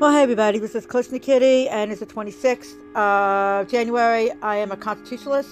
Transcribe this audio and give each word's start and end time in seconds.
Well, 0.00 0.12
hey 0.12 0.22
everybody, 0.22 0.60
this 0.60 0.76
is 0.76 0.86
Kushna 0.86 1.20
Kitty, 1.20 1.68
and 1.68 1.90
it's 1.90 1.98
the 1.98 2.06
26th 2.06 2.76
of 2.94 3.68
January. 3.68 4.30
I 4.42 4.54
am 4.54 4.70
a 4.70 4.76
constitutionalist. 4.76 5.50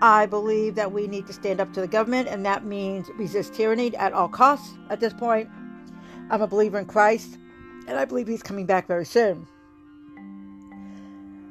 I 0.00 0.24
believe 0.26 0.76
that 0.76 0.92
we 0.92 1.08
need 1.08 1.26
to 1.26 1.32
stand 1.32 1.60
up 1.60 1.74
to 1.74 1.80
the 1.80 1.88
government, 1.88 2.28
and 2.28 2.46
that 2.46 2.64
means 2.64 3.10
resist 3.18 3.54
tyranny 3.54 3.92
at 3.96 4.12
all 4.12 4.28
costs. 4.28 4.72
At 4.88 5.00
this 5.00 5.12
point, 5.12 5.50
I'm 6.30 6.42
a 6.42 6.46
believer 6.46 6.78
in 6.78 6.84
Christ, 6.84 7.38
and 7.88 7.98
I 7.98 8.04
believe 8.04 8.28
he's 8.28 8.40
coming 8.40 8.66
back 8.66 8.86
very 8.86 9.04
soon. 9.04 9.48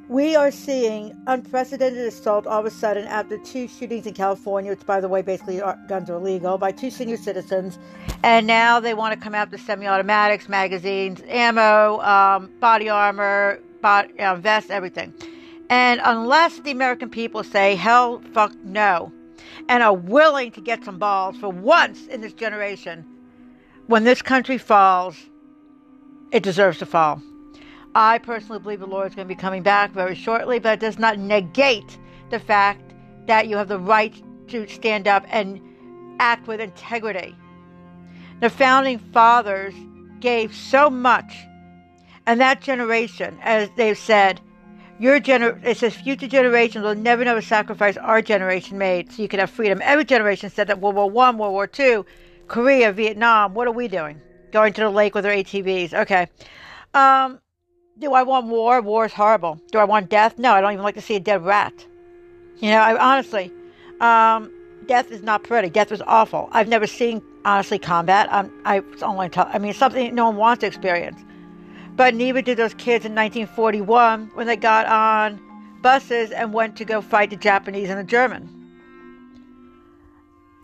We 0.08 0.34
are 0.34 0.50
seeing 0.50 1.16
unprecedented 1.28 2.04
assault 2.06 2.46
all 2.46 2.60
of 2.60 2.66
a 2.66 2.70
sudden 2.70 3.06
after 3.06 3.38
two 3.38 3.68
shootings 3.68 4.06
in 4.06 4.14
California, 4.14 4.72
which, 4.72 4.84
by 4.84 5.00
the 5.00 5.08
way, 5.08 5.22
basically 5.22 5.60
are, 5.60 5.78
guns 5.88 6.10
are 6.10 6.16
illegal, 6.16 6.58
by 6.58 6.72
two 6.72 6.90
senior 6.90 7.16
citizens. 7.16 7.78
And 8.24 8.46
now 8.46 8.80
they 8.80 8.94
want 8.94 9.14
to 9.14 9.20
come 9.20 9.34
after 9.34 9.56
semi 9.56 9.86
automatics, 9.86 10.48
magazines, 10.48 11.22
ammo, 11.28 12.00
um, 12.00 12.50
body 12.60 12.88
armor, 12.88 13.60
uh, 13.84 14.36
vests, 14.36 14.70
everything. 14.70 15.14
And 15.70 16.00
unless 16.04 16.58
the 16.60 16.72
American 16.72 17.08
people 17.08 17.44
say, 17.44 17.76
hell, 17.76 18.20
fuck 18.34 18.54
no, 18.64 19.12
and 19.68 19.82
are 19.82 19.94
willing 19.94 20.50
to 20.52 20.60
get 20.60 20.84
some 20.84 20.98
balls 20.98 21.36
for 21.36 21.48
once 21.48 22.06
in 22.08 22.20
this 22.20 22.32
generation, 22.32 23.06
when 23.86 24.04
this 24.04 24.20
country 24.20 24.58
falls, 24.58 25.16
it 26.32 26.42
deserves 26.42 26.78
to 26.78 26.86
fall. 26.86 27.22
I 27.94 28.18
personally 28.18 28.58
believe 28.58 28.80
the 28.80 28.86
Lord 28.86 29.08
is 29.08 29.14
going 29.14 29.28
to 29.28 29.34
be 29.34 29.38
coming 29.38 29.62
back 29.62 29.92
very 29.92 30.14
shortly, 30.14 30.58
but 30.58 30.74
it 30.74 30.80
does 30.80 30.98
not 30.98 31.18
negate 31.18 31.98
the 32.30 32.38
fact 32.38 32.94
that 33.26 33.48
you 33.48 33.56
have 33.56 33.68
the 33.68 33.78
right 33.78 34.14
to 34.48 34.66
stand 34.66 35.06
up 35.06 35.24
and 35.28 35.60
act 36.18 36.46
with 36.46 36.60
integrity. 36.60 37.34
The 38.40 38.50
founding 38.50 38.98
fathers 38.98 39.74
gave 40.20 40.54
so 40.54 40.88
much, 40.88 41.34
and 42.26 42.40
that 42.40 42.60
generation, 42.62 43.38
as 43.42 43.68
they've 43.76 43.98
said, 43.98 44.40
your 44.98 45.20
gener- 45.20 45.62
it 45.64 45.76
says 45.76 45.94
future 45.94 46.28
generations 46.28 46.84
will 46.84 46.94
never 46.94 47.24
know 47.24 47.34
the 47.34 47.42
sacrifice 47.42 47.96
our 47.96 48.22
generation 48.22 48.78
made 48.78 49.12
so 49.12 49.20
you 49.20 49.28
can 49.28 49.40
have 49.40 49.50
freedom. 49.50 49.80
Every 49.82 50.04
generation 50.04 50.48
said 50.48 50.68
that 50.68 50.80
World 50.80 50.94
War 50.94 51.10
One, 51.10 51.38
World 51.38 51.52
War 51.52 51.66
Two, 51.66 52.06
Korea, 52.46 52.92
Vietnam. 52.92 53.54
What 53.54 53.66
are 53.66 53.72
we 53.72 53.88
doing? 53.88 54.20
Going 54.52 54.72
to 54.74 54.82
the 54.82 54.90
lake 54.90 55.14
with 55.14 55.26
our 55.26 55.32
ATVs. 55.32 55.92
Okay. 55.92 56.28
Um, 56.94 57.40
do 57.98 58.12
I 58.12 58.22
want 58.22 58.46
war? 58.46 58.80
War 58.80 59.04
is 59.04 59.12
horrible. 59.12 59.60
Do 59.70 59.78
I 59.78 59.84
want 59.84 60.08
death? 60.08 60.38
No, 60.38 60.52
I 60.52 60.60
don't 60.60 60.72
even 60.72 60.84
like 60.84 60.94
to 60.94 61.00
see 61.00 61.16
a 61.16 61.20
dead 61.20 61.44
rat. 61.44 61.86
You 62.58 62.70
know, 62.70 62.78
I 62.78 62.96
honestly, 62.98 63.52
um, 64.00 64.52
death 64.86 65.10
is 65.10 65.22
not 65.22 65.44
pretty. 65.44 65.68
Death 65.70 65.90
was 65.90 66.02
awful. 66.02 66.48
I've 66.52 66.68
never 66.68 66.86
seen 66.86 67.22
honestly 67.44 67.78
combat. 67.78 68.28
Um, 68.32 68.52
I 68.64 68.82
only 69.02 69.28
tell. 69.28 69.48
I 69.52 69.58
mean, 69.58 69.74
something 69.74 70.14
no 70.14 70.26
one 70.26 70.36
wants 70.36 70.60
to 70.60 70.66
experience. 70.66 71.20
But 71.94 72.14
neither 72.14 72.40
did 72.40 72.56
those 72.56 72.74
kids 72.74 73.04
in 73.04 73.14
1941 73.14 74.30
when 74.34 74.46
they 74.46 74.56
got 74.56 74.86
on 74.86 75.40
buses 75.82 76.30
and 76.30 76.54
went 76.54 76.76
to 76.76 76.84
go 76.84 77.00
fight 77.02 77.30
the 77.30 77.36
Japanese 77.36 77.90
and 77.90 77.98
the 77.98 78.04
German. 78.04 78.48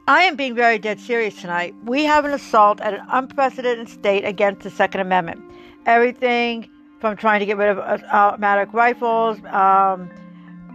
I 0.07 0.23
am 0.23 0.37
being 0.37 0.55
very 0.55 0.79
dead 0.79 0.99
serious 1.01 1.39
tonight. 1.39 1.75
We 1.85 2.05
have 2.05 2.25
an 2.25 2.33
assault 2.33 2.81
at 2.81 2.95
an 2.95 3.05
unprecedented 3.11 3.91
state 3.91 4.25
against 4.25 4.63
the 4.63 4.71
Second 4.71 5.03
Amendment. 5.03 5.43
Everything 5.85 6.71
from 7.01 7.17
trying 7.17 7.41
to 7.41 7.47
get 7.47 7.57
rid 7.57 7.69
of 7.71 7.79
uh, 7.79 7.99
automatic 8.13 8.73
rifles. 8.73 9.39
Um, 9.47 10.11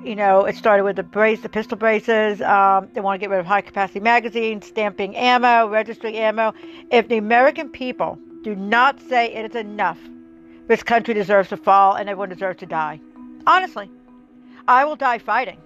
you 0.03 0.15
know, 0.15 0.45
it 0.45 0.55
started 0.55 0.83
with 0.83 0.97
the 0.97 1.03
brace, 1.03 1.41
the 1.41 1.49
pistol 1.49 1.77
braces. 1.77 2.41
Um, 2.41 2.89
they 2.93 3.01
want 3.01 3.19
to 3.19 3.23
get 3.23 3.29
rid 3.29 3.39
of 3.39 3.45
high 3.45 3.61
capacity 3.61 3.99
magazines, 3.99 4.67
stamping 4.67 5.15
ammo, 5.15 5.67
registering 5.69 6.17
ammo. 6.17 6.53
If 6.91 7.07
the 7.07 7.17
American 7.17 7.69
people 7.69 8.17
do 8.43 8.55
not 8.55 8.99
say 8.99 9.33
it 9.33 9.51
is 9.51 9.55
enough, 9.55 9.99
this 10.67 10.83
country 10.83 11.13
deserves 11.13 11.49
to 11.49 11.57
fall 11.57 11.95
and 11.95 12.09
everyone 12.09 12.29
deserves 12.29 12.59
to 12.59 12.65
die. 12.65 12.99
Honestly, 13.47 13.89
I 14.67 14.85
will 14.85 14.95
die 14.95 15.19
fighting. 15.19 15.59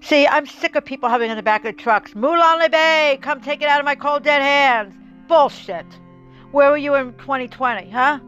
See, 0.00 0.26
I'm 0.26 0.46
sick 0.46 0.76
of 0.76 0.84
people 0.84 1.08
having 1.08 1.30
in 1.30 1.36
the 1.36 1.42
back 1.42 1.64
of 1.64 1.74
the 1.74 1.82
trucks, 1.82 2.12
Molon 2.12 2.58
Labe, 2.58 3.20
come 3.20 3.40
take 3.40 3.62
it 3.62 3.68
out 3.68 3.80
of 3.80 3.86
my 3.86 3.94
cold 3.94 4.22
dead 4.22 4.42
hands. 4.42 4.94
Bullshit. 5.28 5.86
Where 6.50 6.70
were 6.70 6.76
you 6.76 6.94
in 6.94 7.14
2020, 7.14 7.90
huh? 7.90 8.20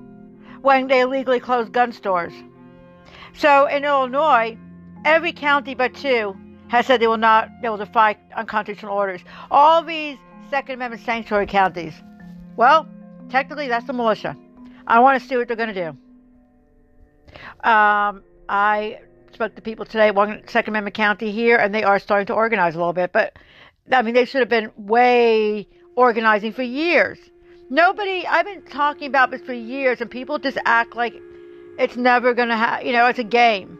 When 0.67 0.89
they 0.89 1.03
illegally 1.03 1.39
closed 1.39 1.71
gun 1.71 1.93
stores. 1.93 2.33
So 3.35 3.67
in 3.67 3.85
Illinois, 3.85 4.59
every 5.05 5.33
county 5.33 5.77
but 5.77 5.95
two 5.95 6.37
has 6.67 6.87
said 6.87 7.01
they 7.01 7.07
will 7.07 7.17
not 7.17 7.49
they 7.63 7.69
will 7.69 7.77
defy 7.77 8.17
unconstitutional 8.35 8.93
orders. 8.93 9.21
All 9.49 9.85
these 9.85 10.19
Second 10.51 10.75
Amendment 10.75 11.05
sanctuary 11.05 11.47
counties. 11.47 11.95
Well, 12.57 12.89
technically 13.29 13.69
that's 13.69 13.87
the 13.87 13.93
militia. 13.93 14.37
I 14.89 14.99
want 14.99 15.23
to 15.23 15.29
see 15.29 15.37
what 15.37 15.47
they're 15.47 15.57
going 15.57 15.73
to 15.73 15.93
do. 15.93 17.69
Um, 17.71 18.25
I 18.49 18.99
spoke 19.35 19.55
to 19.55 19.63
people 19.63 19.85
today, 19.85 20.11
one 20.11 20.43
Second 20.49 20.73
Amendment 20.73 20.97
county 20.97 21.31
here, 21.31 21.59
and 21.59 21.73
they 21.73 21.85
are 21.85 22.01
starting 22.01 22.27
to 22.27 22.35
organize 22.35 22.75
a 22.75 22.79
little 22.79 22.93
bit. 22.93 23.13
But 23.13 23.39
I 23.93 24.03
mean, 24.03 24.15
they 24.15 24.25
should 24.25 24.41
have 24.41 24.49
been 24.49 24.73
way 24.77 25.69
organizing 25.95 26.53
for 26.53 26.65
years. 26.65 27.21
Nobody, 27.69 28.25
I've 28.25 28.47
been 28.47 28.63
talking 28.63 29.09
about 29.09 29.33
this 29.33 29.41
for 29.41 29.53
years, 29.53 30.01
and 30.01 30.09
people 30.09 30.39
just 30.39 30.57
act 30.65 30.95
like 30.95 31.21
it's 31.79 31.97
never 31.97 32.33
going 32.33 32.49
to 32.49 32.57
happen. 32.57 32.87
You 32.87 32.93
know, 32.93 33.07
it's 33.07 33.19
a 33.19 33.25
game. 33.25 33.77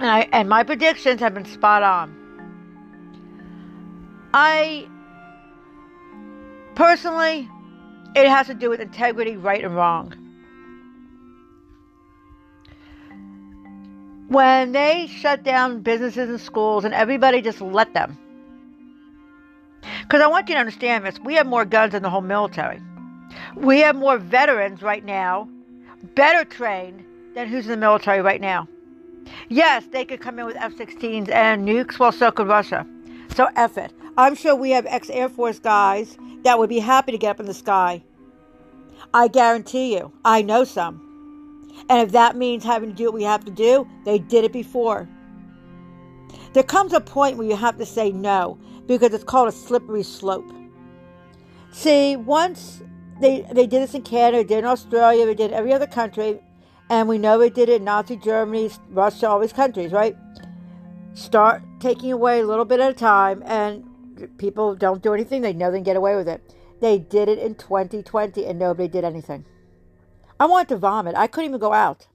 And, 0.00 0.10
I, 0.10 0.28
and 0.32 0.48
my 0.48 0.64
predictions 0.64 1.20
have 1.20 1.32
been 1.32 1.44
spot 1.44 1.84
on. 1.84 2.14
I 4.34 4.88
personally, 6.74 7.48
it 8.16 8.28
has 8.28 8.48
to 8.48 8.54
do 8.54 8.68
with 8.68 8.80
integrity, 8.80 9.36
right 9.36 9.62
and 9.62 9.76
wrong. 9.76 10.12
When 14.28 14.72
they 14.72 15.06
shut 15.06 15.44
down 15.44 15.82
businesses 15.82 16.28
and 16.28 16.40
schools 16.40 16.84
and 16.84 16.92
everybody 16.92 17.40
just 17.40 17.60
let 17.60 17.94
them. 17.94 18.18
Because 20.02 20.20
I 20.20 20.26
want 20.26 20.48
you 20.48 20.56
to 20.56 20.60
understand 20.60 21.06
this 21.06 21.20
we 21.20 21.34
have 21.34 21.46
more 21.46 21.64
guns 21.64 21.92
than 21.92 22.02
the 22.02 22.10
whole 22.10 22.20
military. 22.20 22.82
We 23.56 23.80
have 23.80 23.96
more 23.96 24.18
veterans 24.18 24.82
right 24.82 25.04
now, 25.04 25.48
better 26.14 26.44
trained 26.44 27.04
than 27.34 27.48
who's 27.48 27.66
in 27.66 27.70
the 27.70 27.76
military 27.76 28.20
right 28.20 28.40
now. 28.40 28.68
Yes, 29.48 29.86
they 29.90 30.04
could 30.04 30.20
come 30.20 30.38
in 30.38 30.46
with 30.46 30.56
F 30.56 30.74
16s 30.74 31.28
and 31.30 31.66
nukes, 31.66 31.98
well, 31.98 32.12
so 32.12 32.30
could 32.30 32.48
Russia. 32.48 32.86
So 33.34 33.48
F 33.56 33.76
it. 33.76 33.92
I'm 34.16 34.34
sure 34.34 34.54
we 34.54 34.70
have 34.70 34.86
ex 34.86 35.10
Air 35.10 35.28
Force 35.28 35.58
guys 35.58 36.16
that 36.44 36.58
would 36.58 36.68
be 36.68 36.78
happy 36.78 37.12
to 37.12 37.18
get 37.18 37.30
up 37.30 37.40
in 37.40 37.46
the 37.46 37.54
sky. 37.54 38.02
I 39.12 39.28
guarantee 39.28 39.94
you, 39.94 40.12
I 40.24 40.42
know 40.42 40.64
some. 40.64 41.02
And 41.88 42.00
if 42.00 42.12
that 42.12 42.36
means 42.36 42.64
having 42.64 42.90
to 42.90 42.96
do 42.96 43.04
what 43.04 43.14
we 43.14 43.24
have 43.24 43.44
to 43.44 43.50
do, 43.50 43.86
they 44.04 44.18
did 44.18 44.44
it 44.44 44.52
before. 44.52 45.08
There 46.52 46.62
comes 46.62 46.92
a 46.92 47.00
point 47.00 47.36
where 47.36 47.46
you 47.46 47.56
have 47.56 47.76
to 47.78 47.86
say 47.86 48.10
no 48.10 48.58
because 48.86 49.12
it's 49.12 49.24
called 49.24 49.48
a 49.48 49.52
slippery 49.52 50.02
slope. 50.02 50.50
See, 51.72 52.16
once 52.16 52.82
they 53.20 53.46
they 53.52 53.66
did 53.66 53.82
this 53.82 53.94
in 53.94 54.02
Canada, 54.02 54.38
they 54.38 54.44
did 54.44 54.58
in 54.58 54.64
Australia, 54.64 55.26
they 55.26 55.34
did 55.34 55.52
every 55.52 55.72
other 55.72 55.86
country, 55.86 56.40
and 56.90 57.08
we 57.08 57.18
know 57.18 57.38
they 57.38 57.50
did 57.50 57.68
it 57.68 57.76
in 57.76 57.84
Nazi 57.84 58.16
Germany, 58.16 58.70
Russia, 58.90 59.28
all 59.28 59.40
these 59.40 59.52
countries, 59.52 59.92
right? 59.92 60.16
Start 61.14 61.62
taking 61.80 62.12
away 62.12 62.40
a 62.40 62.46
little 62.46 62.64
bit 62.64 62.80
at 62.80 62.90
a 62.90 62.94
time, 62.94 63.42
and 63.46 63.84
people 64.38 64.74
don't 64.74 65.02
do 65.02 65.14
anything. 65.14 65.42
They 65.42 65.52
know 65.52 65.70
they 65.70 65.78
can 65.78 65.84
get 65.84 65.96
away 65.96 66.16
with 66.16 66.28
it. 66.28 66.54
They 66.80 66.98
did 66.98 67.28
it 67.28 67.38
in 67.38 67.54
2020, 67.54 68.44
and 68.44 68.58
nobody 68.58 68.88
did 68.88 69.04
anything. 69.04 69.44
I 70.38 70.44
wanted 70.44 70.68
to 70.68 70.76
vomit. 70.76 71.14
I 71.16 71.26
couldn't 71.26 71.50
even 71.50 71.60
go 71.60 71.72
out. 71.72 72.06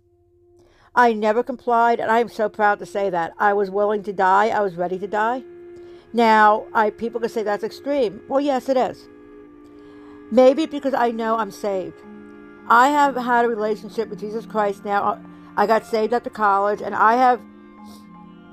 I 0.94 1.14
never 1.14 1.42
complied, 1.42 2.00
and 2.00 2.12
I 2.12 2.20
am 2.20 2.30
so 2.30 2.50
proud 2.50 2.80
to 2.80 2.86
say 2.86 3.10
that. 3.10 3.34
I 3.40 3.54
was 3.54 3.72
willing 3.72 4.04
to 4.04 4.14
die. 4.14 4.50
I 4.50 4.60
was 4.60 4.76
ready 4.76 5.00
to 5.00 5.08
die. 5.08 5.44
Now, 6.14 6.66
I 6.74 6.90
people 6.90 7.20
can 7.22 7.30
say 7.30 7.44
that's 7.44 7.64
extreme. 7.64 8.22
Well, 8.28 8.42
yes, 8.42 8.68
it 8.70 8.78
is. 8.78 9.08
Maybe 10.32 10.66
because 10.66 10.94
I 10.94 11.12
know 11.12 11.38
I'm 11.38 11.52
saved. 11.52 12.02
I 12.70 12.88
have 12.88 13.16
had 13.16 13.46
a 13.46 13.50
relationship 13.50 14.10
with 14.10 14.20
Jesus 14.20 14.46
Christ 14.46 14.86
now. 14.86 15.22
I 15.58 15.68
got 15.68 15.86
saved 15.86 16.14
after 16.14 16.30
college, 16.30 16.82
and 16.82 16.96
I 16.96 17.16
have 17.16 17.42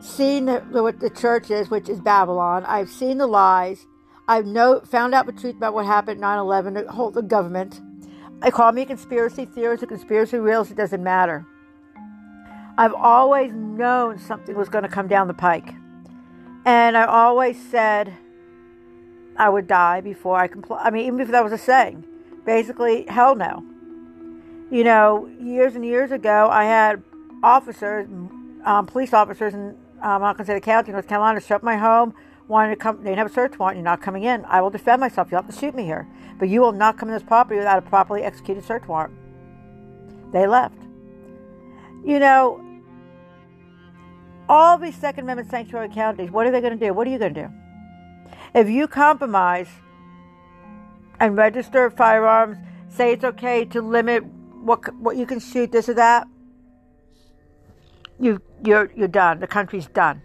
seen 0.01 0.47
the, 0.47 0.61
what 0.61 0.99
the 0.99 1.11
church 1.11 1.51
is, 1.51 1.71
which 1.71 1.89
is 1.89 2.01
Babylon. 2.01 2.65
I've 2.65 2.91
seen 2.91 3.19
the 3.19 3.27
lies. 3.27 3.87
I've 4.27 4.45
know, 4.45 4.81
found 4.81 5.15
out 5.15 5.27
the 5.27 5.33
truth 5.33 5.57
about 5.57 5.73
what 5.73 5.87
happened 5.87 6.21
9 6.21 6.39
11, 6.39 6.75
the 6.75 6.93
whole 6.93 7.11
the 7.11 7.23
government. 7.23 7.81
They 8.43 8.51
call 8.51 8.73
me 8.73 8.83
a 8.83 8.87
conspiracy 8.87 9.47
theorist, 9.47 9.83
a 9.83 9.87
conspiracy 9.87 10.39
realist, 10.39 10.73
it 10.73 10.77
doesn't 10.77 11.03
matter. 11.03 11.47
I've 12.77 12.95
always 12.95 13.53
known 13.53 14.19
something 14.19 14.57
was 14.57 14.69
going 14.69 14.85
to 14.85 14.91
come 14.91 15.09
down 15.09 15.27
the 15.27 15.35
pike. 15.35 15.75
And 16.65 16.97
I 16.97 17.07
always 17.07 17.57
said, 17.71 18.15
I 19.39 19.49
would 19.49 19.67
die 19.69 20.01
before 20.01 20.37
I 20.37 20.49
comply. 20.49 20.79
I 20.83 20.91
mean, 20.91 21.07
even 21.07 21.21
if 21.21 21.29
that 21.29 21.45
was 21.45 21.53
a 21.53 21.59
saying, 21.59 22.05
basically, 22.45 23.07
hell 23.07 23.37
no. 23.37 23.65
You 24.71 24.85
know, 24.85 25.31
years 25.41 25.77
and 25.77 25.85
years 25.85 26.11
ago, 26.11 26.49
I 26.51 26.65
had 26.65 27.03
officers, 27.43 28.09
um, 28.65 28.87
police 28.87 29.15
officers, 29.15 29.55
and 29.55 29.77
um, 30.03 30.23
the 30.37 30.61
county, 30.61 30.93
North 30.93 31.09
Carolina, 31.09 31.41
shut 31.41 31.63
my 31.63 31.77
home, 31.77 32.15
wanted 32.49 32.71
to 32.71 32.77
come. 32.77 32.99
They 32.99 33.11
didn't 33.11 33.19
have 33.19 33.31
a 33.31 33.33
search 33.33 33.59
warrant. 33.59 33.77
You're 33.77 33.85
not 33.85 34.03
coming 34.03 34.25
in. 34.25 34.45
I 34.47 34.61
will 34.61 34.71
defend 34.71 35.01
myself. 35.01 35.29
You'll 35.31 35.43
have 35.43 35.51
to 35.51 35.59
shoot 35.59 35.75
me 35.75 35.85
here, 35.85 36.07
but 36.39 36.49
you 36.49 36.61
will 36.61 36.73
not 36.73 36.99
come 36.99 37.09
in 37.09 37.15
this 37.15 37.23
property 37.23 37.59
without 37.59 37.79
a 37.79 37.83
properly 37.83 38.23
executed 38.23 38.65
search 38.65 38.87
warrant. 38.89 39.15
They 40.33 40.47
left. 40.47 40.79
You 42.05 42.19
know, 42.19 42.65
all 44.49 44.79
these 44.79 44.97
Second 44.97 45.25
Amendment 45.25 45.51
sanctuary 45.51 45.91
counties, 45.91 46.31
what 46.31 46.47
are 46.47 46.51
they 46.51 46.61
going 46.61 46.79
to 46.79 46.87
do? 46.87 46.93
What 46.93 47.07
are 47.07 47.11
you 47.11 47.19
going 47.19 47.35
to 47.35 47.43
do? 47.43 47.53
If 48.55 48.69
you 48.69 48.89
compromise 48.89 49.69
and 51.21 51.37
register 51.37 51.91
firearms, 51.91 52.57
say 52.89 53.13
it's 53.13 53.25
okay 53.25 53.65
to 53.67 53.83
limit 53.83 54.25
what 54.63 54.95
what 54.97 55.17
you 55.17 55.27
can 55.27 55.41
shoot, 55.41 55.73
this 55.73 55.89
or 55.89 55.95
that, 55.95 56.27
you 58.19 58.41
you're 58.65 58.91
you're 58.97 59.09
done. 59.09 59.41
The 59.41 59.47
country's 59.47 59.87
done. 59.87 60.23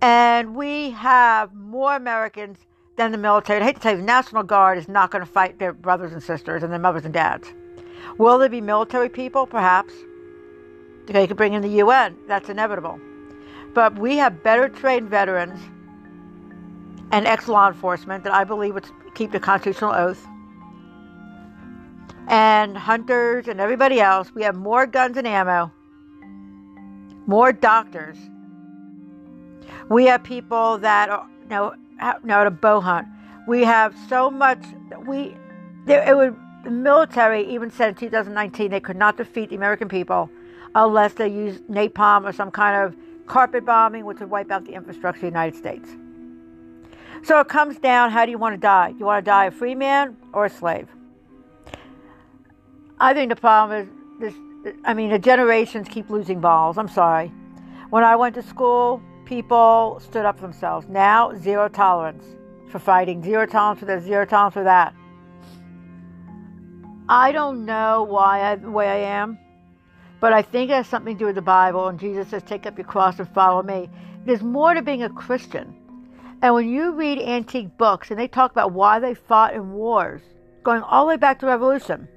And 0.00 0.54
we 0.54 0.90
have 0.90 1.52
more 1.54 1.96
Americans 1.96 2.58
than 2.96 3.10
the 3.12 3.18
military. 3.18 3.60
I 3.60 3.64
hate 3.64 3.76
to 3.76 3.80
tell 3.80 3.92
you, 3.92 3.98
the 3.98 4.04
National 4.04 4.42
Guard 4.42 4.78
is 4.78 4.88
not 4.88 5.10
going 5.10 5.24
to 5.24 5.30
fight 5.30 5.58
their 5.58 5.72
brothers 5.72 6.12
and 6.12 6.22
sisters 6.22 6.62
and 6.62 6.72
their 6.72 6.78
mothers 6.78 7.04
and 7.04 7.14
dads. 7.14 7.52
Will 8.16 8.38
there 8.38 8.48
be 8.48 8.60
military 8.60 9.08
people? 9.08 9.46
Perhaps. 9.46 9.92
They 11.06 11.26
could 11.26 11.36
bring 11.36 11.54
in 11.54 11.62
the 11.62 11.78
UN. 11.82 12.16
That's 12.28 12.48
inevitable. 12.48 13.00
But 13.74 13.98
we 13.98 14.16
have 14.18 14.42
better 14.42 14.68
trained 14.68 15.08
veterans 15.08 15.58
and 17.10 17.26
ex 17.26 17.48
law 17.48 17.68
enforcement 17.68 18.24
that 18.24 18.34
I 18.34 18.44
believe 18.44 18.74
would 18.74 18.86
keep 19.14 19.32
the 19.32 19.40
constitutional 19.40 19.92
oath. 19.92 20.26
And 22.28 22.76
hunters 22.76 23.48
and 23.48 23.60
everybody 23.60 24.00
else. 24.00 24.32
We 24.34 24.42
have 24.42 24.54
more 24.54 24.86
guns 24.86 25.16
and 25.16 25.26
ammo, 25.26 25.72
more 27.26 27.52
doctors. 27.52 28.18
We 29.88 30.04
have 30.06 30.22
people 30.22 30.78
that 30.78 31.08
know, 31.48 31.74
know 32.22 32.34
how 32.34 32.44
to 32.44 32.50
bow 32.50 32.80
hunt. 32.80 33.08
We 33.46 33.64
have 33.64 33.94
so 34.08 34.30
much. 34.30 34.62
We, 35.06 35.36
it 35.86 36.14
would 36.14 36.36
the 36.64 36.70
military 36.70 37.48
even 37.48 37.70
said 37.70 37.90
in 37.90 37.94
2019 37.94 38.70
they 38.70 38.80
could 38.80 38.96
not 38.96 39.16
defeat 39.16 39.50
the 39.50 39.56
American 39.56 39.88
people 39.88 40.28
unless 40.74 41.14
they 41.14 41.28
used 41.28 41.62
napalm 41.64 42.24
or 42.24 42.32
some 42.32 42.50
kind 42.50 42.84
of 42.84 42.96
carpet 43.26 43.64
bombing, 43.64 44.04
which 44.04 44.20
would 44.20 44.30
wipe 44.30 44.50
out 44.50 44.64
the 44.64 44.72
infrastructure 44.72 45.18
of 45.18 45.32
the 45.32 45.38
United 45.38 45.56
States. 45.56 45.88
So 47.22 47.40
it 47.40 47.48
comes 47.48 47.78
down 47.78 48.10
how 48.10 48.24
do 48.24 48.30
you 48.30 48.38
want 48.38 48.54
to 48.54 48.60
die? 48.60 48.94
You 48.98 49.04
want 49.04 49.24
to 49.24 49.28
die 49.28 49.46
a 49.46 49.50
free 49.50 49.74
man 49.74 50.16
or 50.32 50.46
a 50.46 50.50
slave? 50.50 50.88
I 53.00 53.14
think 53.14 53.30
the 53.30 53.36
problem 53.36 53.80
is 53.80 53.88
this 54.20 54.34
I 54.84 54.94
mean, 54.94 55.10
the 55.10 55.18
generations 55.18 55.88
keep 55.88 56.10
losing 56.10 56.40
balls. 56.40 56.78
I'm 56.78 56.88
sorry. 56.88 57.32
When 57.90 58.04
I 58.04 58.16
went 58.16 58.34
to 58.34 58.42
school, 58.42 59.02
people 59.24 60.00
stood 60.04 60.24
up 60.24 60.36
for 60.36 60.42
themselves. 60.42 60.88
Now, 60.88 61.34
zero 61.34 61.68
tolerance 61.68 62.24
for 62.70 62.78
fighting, 62.78 63.22
zero 63.22 63.46
tolerance 63.46 63.80
for 63.80 63.86
this, 63.86 64.04
zero 64.04 64.24
tolerance 64.24 64.54
for 64.54 64.64
that. 64.64 64.94
I 67.08 67.32
don't 67.32 67.64
know 67.64 68.02
why 68.02 68.42
I, 68.42 68.56
the 68.56 68.70
way 68.70 68.88
I 68.88 69.10
am. 69.20 69.38
But 70.20 70.32
I 70.32 70.42
think 70.42 70.70
it 70.70 70.74
has 70.74 70.88
something 70.88 71.14
to 71.14 71.18
do 71.18 71.26
with 71.26 71.36
the 71.36 71.42
Bible, 71.42 71.88
and 71.88 71.98
Jesus 71.98 72.28
says, 72.28 72.42
Take 72.42 72.66
up 72.66 72.76
your 72.76 72.86
cross 72.86 73.18
and 73.18 73.28
follow 73.28 73.62
me. 73.62 73.88
There's 74.24 74.42
more 74.42 74.74
to 74.74 74.82
being 74.82 75.04
a 75.04 75.08
Christian. 75.08 75.77
And 76.40 76.54
when 76.54 76.68
you 76.68 76.92
read 76.92 77.18
antique 77.18 77.76
books 77.76 78.10
and 78.10 78.18
they 78.18 78.28
talk 78.28 78.52
about 78.52 78.72
why 78.72 79.00
they 79.00 79.14
fought 79.14 79.54
in 79.54 79.72
wars, 79.72 80.22
going 80.62 80.82
all 80.82 81.04
the 81.04 81.08
way 81.08 81.16
back 81.16 81.40
to 81.40 81.46
Revolution, 81.46 82.08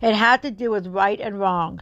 it 0.00 0.14
had 0.14 0.42
to 0.42 0.50
do 0.50 0.70
with 0.70 0.86
right 0.86 1.20
and 1.20 1.38
wrong. 1.38 1.80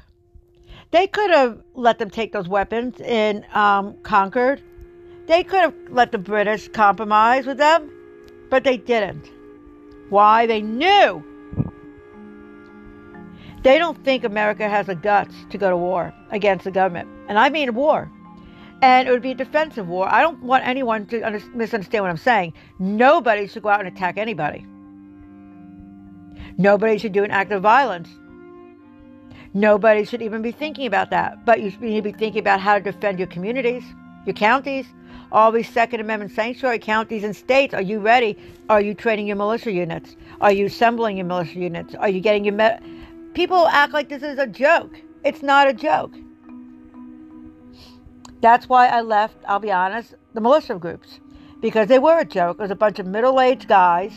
They 0.91 1.07
could 1.07 1.31
have 1.31 1.59
let 1.75 1.99
them 1.99 2.11
take 2.11 2.33
those 2.33 2.49
weapons 2.49 3.01
and 3.01 3.45
um, 3.55 3.97
conquered. 4.03 4.63
They 5.27 5.45
could 5.45 5.61
have 5.61 5.75
let 5.89 6.13
the 6.13 6.19
British 6.19 6.69
compromise 6.69 7.47
with 7.47 7.57
them, 7.57 7.91
but 8.51 8.65
they 8.65 8.77
didn't. 8.77 9.31
Why? 10.11 10.47
They 10.47 10.61
knew 10.61 11.25
they 13.63 13.79
don't 13.79 14.05
think 14.05 14.25
America 14.25 14.69
has 14.69 14.87
the 14.87 14.97
guts 14.97 15.35
to 15.51 15.57
go 15.59 15.71
to 15.71 15.77
war 15.77 16.13
against 16.31 16.65
the 16.65 16.73
government. 16.73 17.09
And 17.29 17.39
I 17.39 17.49
mean 17.49 17.75
war. 17.75 18.11
And 18.83 19.09
it 19.09 19.13
would 19.13 19.23
be 19.23 19.31
a 19.31 19.35
defensive 19.35 19.89
war. 19.89 20.13
I 20.13 20.21
don't 20.21 20.43
want 20.43 20.67
anyone 20.67 21.07
to 21.07 21.23
under- 21.23 21.41
misunderstand 21.55 22.03
what 22.03 22.11
I'm 22.11 22.17
saying. 22.17 22.53
Nobody 22.81 23.47
should 23.47 23.63
go 23.63 23.69
out 23.69 23.79
and 23.85 23.89
attack 23.89 24.19
anybody. 24.19 24.67
Nobody 26.59 26.99
should 26.99 27.13
do 27.13 27.23
an 27.23 27.31
act 27.31 27.53
of 27.53 27.63
violence. 27.63 28.09
Nobody 29.55 30.05
should 30.05 30.21
even 30.21 30.43
be 30.43 30.51
thinking 30.51 30.87
about 30.87 31.11
that. 31.11 31.45
But 31.45 31.61
you 31.61 31.71
need 31.81 32.03
to 32.03 32.03
be 32.03 32.13
thinking 32.13 32.41
about 32.41 32.61
how 32.61 32.75
to 32.75 32.81
defend 32.81 33.19
your 33.19 33.29
communities, 33.29 33.85
your 34.27 34.35
counties, 34.35 34.87
all 35.31 35.53
these 35.53 35.69
Second 35.69 36.01
Amendment 36.01 36.33
sanctuary 36.33 36.79
counties 36.79 37.23
and 37.23 37.37
states. 37.37 37.75
Are 37.75 37.83
you 37.83 38.01
ready? 38.01 38.37
Are 38.69 38.81
you 38.81 38.95
training 38.95 39.29
your 39.29 39.37
militia 39.37 39.71
units? 39.71 40.17
Are 40.41 40.53
you 40.53 40.67
assembling 40.67 41.19
your 41.19 41.27
militia 41.27 41.59
units? 41.59 41.95
Are 41.95 42.09
you 42.09 42.21
getting 42.21 42.45
your 42.45 42.55
me- 42.55 42.79
People 43.35 43.67
act 43.69 43.93
like 43.93 44.09
this 44.09 44.23
is 44.23 44.39
a 44.39 44.47
joke. 44.47 45.01
It's 45.25 45.43
not 45.43 45.69
a 45.69 45.73
joke. 45.73 46.13
That's 48.43 48.69
why 48.69 48.89
I 48.89 49.01
left, 49.01 49.37
I'll 49.47 49.61
be 49.61 49.71
honest, 49.71 50.15
the 50.35 50.41
militia 50.41 50.75
groups. 50.75 51.21
Because 51.61 51.87
they 51.87 52.01
were 52.01 52.19
a 52.19 52.25
joke. 52.25 52.59
It 52.59 52.63
was 52.63 52.73
a 52.73 52.77
bunch 52.77 52.99
of 52.99 53.07
middle 53.07 53.41
aged 53.41 53.69
guys 53.69 54.13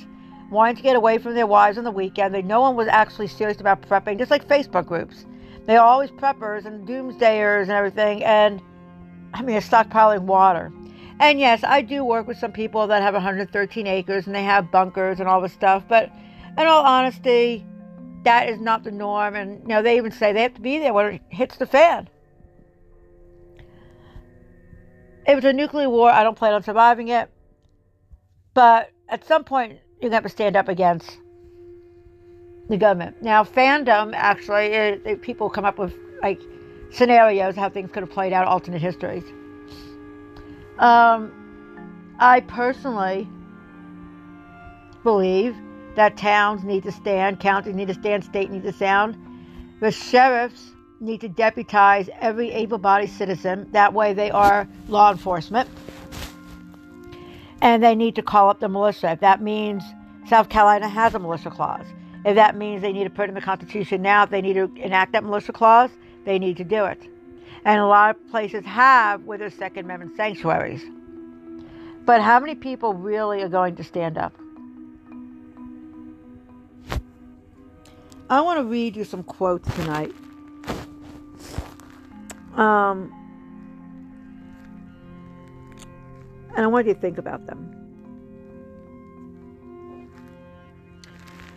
wanting 0.49 0.75
to 0.75 0.81
get 0.81 0.95
away 0.95 1.19
from 1.19 1.35
their 1.35 1.45
wives 1.45 1.77
on 1.77 1.83
the 1.83 1.91
weekend. 1.91 2.33
They, 2.33 2.41
no 2.41 2.59
one 2.59 2.75
was 2.75 2.87
actually 2.87 3.27
serious 3.27 3.61
about 3.61 3.87
prepping, 3.87 4.17
just 4.17 4.31
like 4.31 4.47
Facebook 4.47 4.87
groups. 4.87 5.25
They 5.67 5.77
are 5.77 5.85
always 5.85 6.09
preppers 6.09 6.65
and 6.65 6.87
doomsdayers 6.87 7.63
and 7.63 7.71
everything. 7.71 8.23
And 8.23 8.61
I 9.35 9.43
mean, 9.43 9.57
stockpiling 9.57 10.21
water. 10.21 10.73
And 11.19 11.39
yes, 11.39 11.63
I 11.63 11.81
do 11.81 12.03
work 12.03 12.27
with 12.27 12.39
some 12.39 12.51
people 12.51 12.87
that 12.87 13.03
have 13.03 13.13
113 13.13 13.87
acres 13.87 14.25
and 14.25 14.35
they 14.35 14.43
have 14.43 14.71
bunkers 14.71 15.19
and 15.19 15.29
all 15.29 15.39
this 15.39 15.53
stuff. 15.53 15.83
But 15.87 16.11
in 16.57 16.65
all 16.65 16.83
honesty, 16.83 17.63
that 18.23 18.49
is 18.49 18.59
not 18.59 18.83
the 18.83 18.91
norm. 18.91 19.35
And 19.35 19.61
you 19.61 19.67
know, 19.67 19.83
they 19.83 19.97
even 19.97 20.11
say 20.11 20.33
they 20.33 20.41
have 20.41 20.55
to 20.55 20.61
be 20.61 20.79
there 20.79 20.93
when 20.93 21.15
it 21.15 21.21
hits 21.29 21.57
the 21.57 21.67
fan. 21.67 22.09
If 25.27 25.37
it's 25.37 25.45
a 25.45 25.53
nuclear 25.53 25.89
war, 25.89 26.09
I 26.09 26.23
don't 26.23 26.37
plan 26.37 26.53
on 26.53 26.63
surviving 26.63 27.07
it. 27.07 27.29
But 28.53 28.91
at 29.09 29.25
some 29.25 29.43
point, 29.43 29.79
you're 30.01 30.09
going 30.09 30.11
to 30.11 30.15
have 30.15 30.23
to 30.23 30.29
stand 30.29 30.55
up 30.55 30.67
against 30.67 31.17
the 32.69 32.77
government. 32.77 33.21
Now, 33.21 33.43
fandom 33.43 34.13
actually, 34.15 34.65
it, 34.65 35.01
it, 35.05 35.21
people 35.21 35.49
come 35.49 35.65
up 35.65 35.77
with 35.77 35.93
like 36.21 36.41
scenarios 36.91 37.55
how 37.55 37.69
things 37.69 37.91
could 37.91 38.03
have 38.03 38.11
played 38.11 38.33
out, 38.33 38.47
alternate 38.47 38.81
histories. 38.81 39.23
Um, 40.79 42.15
I 42.19 42.41
personally 42.41 43.27
believe 45.03 45.55
that 45.95 46.17
towns 46.17 46.63
need 46.63 46.83
to 46.83 46.91
stand, 46.91 47.39
counties 47.39 47.75
need 47.75 47.87
to 47.87 47.93
stand, 47.93 48.23
state 48.23 48.51
needs 48.51 48.65
to 48.65 48.73
stand. 48.73 49.17
The 49.79 49.91
sheriffs 49.91 50.71
need 50.99 51.21
to 51.21 51.29
deputize 51.29 52.09
every 52.21 52.51
able 52.51 52.77
bodied 52.77 53.09
citizen. 53.09 53.69
That 53.71 53.93
way 53.93 54.13
they 54.13 54.31
are 54.31 54.67
law 54.87 55.11
enforcement. 55.11 55.69
And 57.61 57.83
they 57.83 57.95
need 57.95 58.15
to 58.15 58.21
call 58.21 58.49
up 58.49 58.59
the 58.59 58.69
militia. 58.69 59.11
If 59.11 59.19
that 59.21 59.41
means 59.41 59.83
South 60.27 60.49
Carolina 60.49 60.87
has 60.87 61.13
a 61.15 61.19
militia 61.19 61.49
clause, 61.49 61.85
if 62.25 62.35
that 62.35 62.55
means 62.55 62.81
they 62.81 62.93
need 62.93 63.03
to 63.03 63.09
put 63.09 63.29
in 63.29 63.35
the 63.35 63.41
Constitution 63.41 64.01
now, 64.01 64.23
if 64.23 64.29
they 64.29 64.41
need 64.41 64.53
to 64.53 64.71
enact 64.77 65.11
that 65.13 65.23
militia 65.23 65.53
clause, 65.53 65.91
they 66.25 66.39
need 66.39 66.57
to 66.57 66.63
do 66.63 66.85
it. 66.85 67.01
And 67.65 67.79
a 67.79 67.85
lot 67.85 68.15
of 68.15 68.27
places 68.29 68.65
have 68.65 69.23
with 69.23 69.39
their 69.39 69.49
Second 69.49 69.85
Amendment 69.85 70.15
sanctuaries. 70.15 70.83
But 72.05 72.21
how 72.21 72.39
many 72.39 72.55
people 72.55 72.93
really 72.93 73.41
are 73.41 73.49
going 73.49 73.75
to 73.77 73.83
stand 73.83 74.17
up? 74.17 74.33
I 78.29 78.41
want 78.41 78.59
to 78.59 78.63
read 78.63 78.95
you 78.95 79.03
some 79.03 79.23
quotes 79.23 79.71
tonight. 79.75 80.13
Um, 82.55 83.13
and 86.55 86.63
I 86.63 86.67
want 86.67 86.87
you 86.87 86.93
to 86.93 86.99
think 86.99 87.17
about 87.17 87.45
them. 87.45 87.71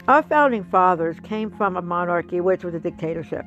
Our 0.09 0.23
founding 0.23 0.65
fathers 0.65 1.21
came 1.21 1.51
from 1.51 1.77
a 1.77 1.83
monarchy 1.83 2.41
which 2.41 2.65
was 2.65 2.75
a 2.75 2.81
dictatorship. 2.81 3.45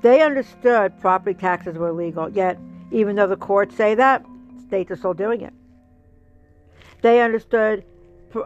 They 0.00 0.22
understood 0.22 0.98
property 1.00 1.38
taxes 1.38 1.76
were 1.76 1.88
illegal, 1.88 2.28
yet, 2.28 2.58
even 2.90 3.16
though 3.16 3.26
the 3.26 3.36
courts 3.36 3.76
say 3.76 3.94
that, 3.94 4.24
states 4.66 4.90
are 4.90 4.96
still 4.96 5.14
doing 5.14 5.42
it. 5.42 5.52
They 7.02 7.20
understood 7.20 7.84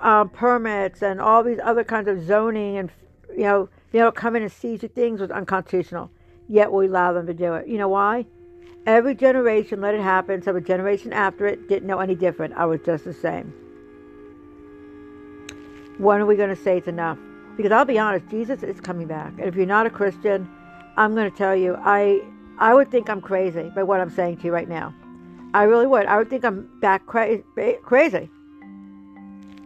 um, 0.01 0.29
permits 0.31 1.03
and 1.03 1.21
all 1.21 1.43
these 1.43 1.59
other 1.63 1.85
kinds 1.85 2.09
of 2.09 2.25
zoning 2.27 2.77
and 2.77 2.91
you 3.31 3.45
know 3.45 3.69
you 3.93 4.01
know 4.01 4.13
come 4.13 4.37
in 4.37 4.43
and 4.43 4.53
seize 4.53 4.83
your 4.83 4.91
things 4.91 5.21
was 5.21 5.31
unconstitutional. 5.31 6.11
Yet 6.49 6.73
we 6.73 6.87
allow 6.87 7.13
them 7.13 7.27
to 7.27 7.35
do 7.35 7.55
it. 7.55 7.69
You 7.69 7.79
know 7.79 7.89
why? 7.89 8.27
Every 8.87 9.15
generation 9.15 9.81
let 9.81 9.95
it 9.95 10.01
happen, 10.01 10.41
so 10.41 10.53
the 10.53 10.61
generation 10.61 11.13
after 11.13 11.47
it 11.47 11.69
didn't 11.69 11.87
know 11.87 11.99
any 11.99 12.15
different. 12.15 12.55
I 12.55 12.65
was 12.65 12.81
just 12.81 13.05
the 13.05 13.13
same. 13.13 13.53
When 15.99 16.21
are 16.21 16.27
we 16.27 16.37
going 16.37 16.49
to 16.49 16.57
say 16.57 16.79
it's 16.79 16.89
enough? 16.89 17.19
Because 17.57 17.73
I'll 17.73 17.85
be 17.85 17.99
honest, 17.99 18.29
Jesus 18.31 18.63
is 18.63 18.81
coming 18.81 19.07
back, 19.07 19.33
and 19.39 19.49
if 19.49 19.57
you're 19.57 19.67
not 19.67 19.85
a 19.85 19.91
Christian, 19.91 20.49
I'm 20.97 21.15
going 21.15 21.31
to 21.31 21.37
tell 21.37 21.55
you, 21.55 21.77
I 21.81 22.23
I 22.59 22.75
would 22.75 22.91
think 22.91 23.11
I'm 23.11 23.21
crazy 23.21 23.71
by 23.75 23.83
what 23.83 24.01
I'm 24.01 24.11
saying 24.11 24.39
to 24.39 24.45
you 24.45 24.53
right 24.53 24.69
now. 24.69 24.95
I 25.55 25.65
really 25.65 25.87
would. 25.87 26.07
I 26.07 26.19
would 26.19 26.31
think 26.31 26.45
I'm 26.45 26.69
back 26.81 27.07
cra- 27.07 27.39
crazy. 27.83 28.31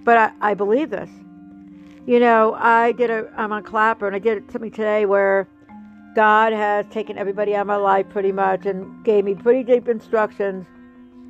But 0.04 0.18
I, 0.18 0.32
I 0.40 0.54
believe 0.54 0.90
this. 0.90 1.10
You 2.04 2.18
know, 2.18 2.54
I 2.54 2.90
did 2.90 3.10
a, 3.10 3.28
I'm 3.36 3.52
on 3.52 3.62
Clapper, 3.62 4.08
and 4.08 4.16
I 4.16 4.18
did 4.18 4.50
something 4.50 4.72
today 4.72 5.06
where 5.06 5.46
God 6.16 6.52
has 6.52 6.84
taken 6.90 7.16
everybody 7.16 7.54
out 7.54 7.60
of 7.60 7.66
my 7.68 7.76
life 7.76 8.08
pretty 8.08 8.32
much 8.32 8.66
and 8.66 9.04
gave 9.04 9.24
me 9.24 9.36
pretty 9.36 9.62
deep 9.62 9.86
instructions. 9.86 10.66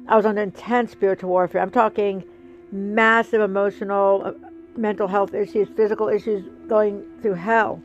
I 0.08 0.16
was 0.16 0.24
on 0.24 0.38
intense 0.38 0.90
spiritual 0.90 1.28
warfare. 1.28 1.60
I'm 1.60 1.70
talking 1.70 2.24
massive 2.72 3.42
emotional, 3.42 4.22
uh, 4.24 4.32
mental 4.74 5.06
health 5.06 5.34
issues, 5.34 5.68
physical 5.76 6.08
issues, 6.08 6.42
going 6.68 7.04
through 7.20 7.34
hell. 7.34 7.82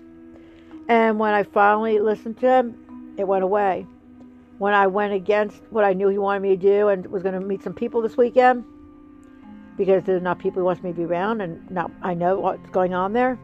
And 0.88 1.20
when 1.20 1.34
I 1.34 1.44
finally 1.44 2.00
listened 2.00 2.39
to 2.39 2.50
him, 2.50 3.15
it 3.17 3.27
went 3.27 3.44
away. 3.44 3.86
When 4.60 4.74
I 4.74 4.88
went 4.88 5.12
against 5.12 5.62
what 5.72 5.84
I 5.84 5.91
knew 5.91 6.08
he 6.08 6.17
wanted 6.17 6.39
me 6.39 6.56
to 6.56 6.56
do 6.56 6.88
and 6.88 7.06
was 7.08 7.22
going 7.22 7.36
to 7.36 7.46
meet 7.46 7.63
some 7.63 7.74
people 7.74 8.01
this 8.01 8.15
weekend, 8.15 8.63
because 9.77 10.03
there's 10.03 10.22
not 10.22 10.39
people 10.39 10.62
who 10.62 10.65
wants 10.65 10.84
me 10.84 10.91
to 10.91 10.96
be 10.96 11.05
around, 11.05 11.41
and 11.41 11.69
now 11.69 11.91
I 12.01 12.13
know 12.13 12.39
what's 12.39 12.69
going 12.72 12.93
on 12.93 13.13
there. 13.13 13.39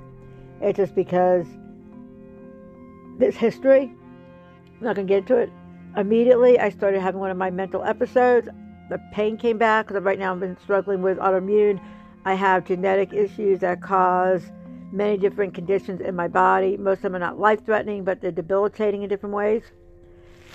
It's 0.62 0.78
just 0.78 0.96
because 0.96 1.46
this 3.18 3.36
history. 3.36 3.92
I'm 4.80 4.86
not 4.88 4.96
to 4.96 5.04
get 5.04 5.20
into 5.20 5.38
it. 5.38 5.52
Immediately, 5.96 6.60
I 6.60 6.70
started 6.70 7.02
having 7.02 7.20
one 7.20 7.32
of 7.32 7.38
my 7.38 7.52
mental 7.52 7.84
episodes. 7.84 8.50
The 8.90 9.00
pain 9.12 9.38
came 9.38 9.58
back 9.58 9.88
because 9.88 10.04
right 10.04 10.18
now 10.18 10.34
I've 10.34 10.40
been 10.40 10.58
struggling 10.58 11.02
with 11.02 11.18
autoimmune. 11.20 11.80
I 12.26 12.34
have 12.34 12.66
genetic 12.66 13.14
issues 13.14 13.60
that 13.60 13.82
cause 13.82 14.52
many 14.92 15.18
different 15.18 15.54
conditions 15.54 16.02
in 16.02 16.16
my 16.16 16.28
body. 16.28 16.78
Most 16.78 16.98
of 16.98 17.04
them 17.04 17.16
are 17.16 17.20
not 17.20 17.40
life 17.40 17.66
threatening, 17.66 18.04
but 18.04 18.22
they're 18.22 18.32
debilitating 18.32 19.04
in 19.04 19.10
different 19.10 19.36
ways. 19.36 19.64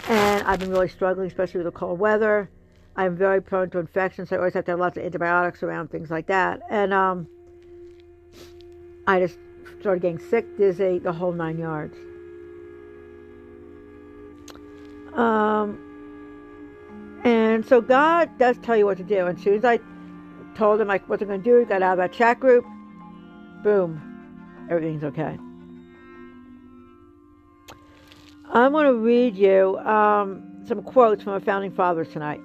And 0.09 0.43
I've 0.45 0.61
been 0.61 0.71
really 0.71 0.89
struggling, 0.89 1.27
especially 1.27 1.59
with 1.59 1.73
the 1.73 1.79
cold 1.79 1.99
weather. 1.99 2.51
I'm 2.99 3.17
very 3.17 3.41
prone 3.41 3.71
to 3.71 3.79
infections, 3.79 4.29
so 4.29 4.35
I 4.35 4.39
always 4.41 4.55
have 4.55 4.65
to 4.65 4.73
have 4.73 4.81
lots 4.81 4.99
of 4.99 5.05
antibiotics 5.05 5.63
around, 5.63 5.89
things 5.89 6.11
like 6.11 6.27
that. 6.27 6.61
And 6.69 6.93
um, 6.93 7.29
I 9.07 9.21
just 9.21 9.39
started 9.79 10.03
getting 10.03 10.19
sick, 10.19 10.59
dizzy, 10.59 10.99
the 10.99 11.13
whole 11.13 11.31
nine 11.31 11.59
yards. 11.61 11.97
Um, 15.15 15.79
and 17.23 17.65
so 17.65 17.81
God 17.81 18.37
does 18.37 18.59
tell 18.59 18.77
you 18.77 18.85
what 18.85 18.97
to 18.97 19.05
do. 19.05 19.27
And 19.27 19.39
as 19.39 19.45
soon 19.45 19.55
as 19.55 19.65
I 19.65 19.79
told 20.57 20.81
him 20.81 20.89
like 20.89 21.09
what 21.09 21.23
I'm 21.23 21.29
going 21.29 21.41
to 21.41 21.49
do, 21.49 21.65
got 21.67 21.83
out 21.83 21.93
of 21.93 21.99
that 21.99 22.13
chat 22.13 22.41
group, 22.41 22.65
boom, 23.63 24.67
everything's 24.69 25.05
okay. 25.05 25.39
I'm 28.53 28.73
going 28.73 28.87
to 28.87 28.95
read 28.95 29.37
you 29.37 29.79
um, 29.79 30.65
some 30.67 30.83
quotes 30.83 31.23
from 31.23 31.35
our 31.35 31.41
founding 31.41 31.71
fathers 31.71 32.09
tonight. 32.09 32.41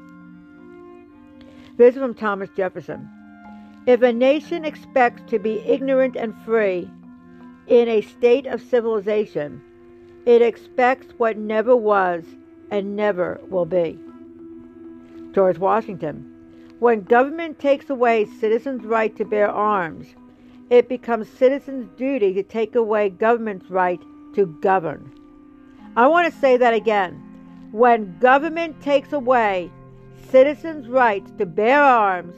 This 1.75 1.95
is 1.95 2.01
from 2.01 2.13
Thomas 2.13 2.49
Jefferson. 2.55 3.09
If 3.87 4.03
a 4.03 4.13
nation 4.13 4.63
expects 4.63 5.23
to 5.31 5.39
be 5.39 5.59
ignorant 5.61 6.15
and 6.15 6.35
free 6.45 6.87
in 7.65 7.87
a 7.89 8.01
state 8.01 8.45
of 8.45 8.61
civilization, 8.61 9.59
it 10.27 10.43
expects 10.43 11.07
what 11.17 11.35
never 11.35 11.75
was 11.75 12.25
and 12.69 12.95
never 12.95 13.41
will 13.49 13.65
be. 13.65 13.97
George 15.31 15.57
Washington. 15.57 16.29
When 16.77 17.01
government 17.01 17.57
takes 17.57 17.89
away 17.89 18.25
citizens' 18.39 18.85
right 18.85 19.15
to 19.15 19.25
bear 19.25 19.49
arms, 19.49 20.13
it 20.69 20.87
becomes 20.87 21.27
citizens' 21.27 21.89
duty 21.97 22.35
to 22.35 22.43
take 22.43 22.75
away 22.75 23.09
government's 23.09 23.71
right 23.71 24.01
to 24.35 24.45
govern. 24.61 25.11
I 25.95 26.05
want 26.07 26.31
to 26.31 26.39
say 26.39 26.55
that 26.55 26.75
again. 26.75 27.69
When 27.71 28.19
government 28.19 28.79
takes 28.79 29.11
away 29.11 29.71
citizens' 30.33 30.87
rights 30.87 31.31
to 31.37 31.45
bear 31.45 31.79
arms, 31.79 32.35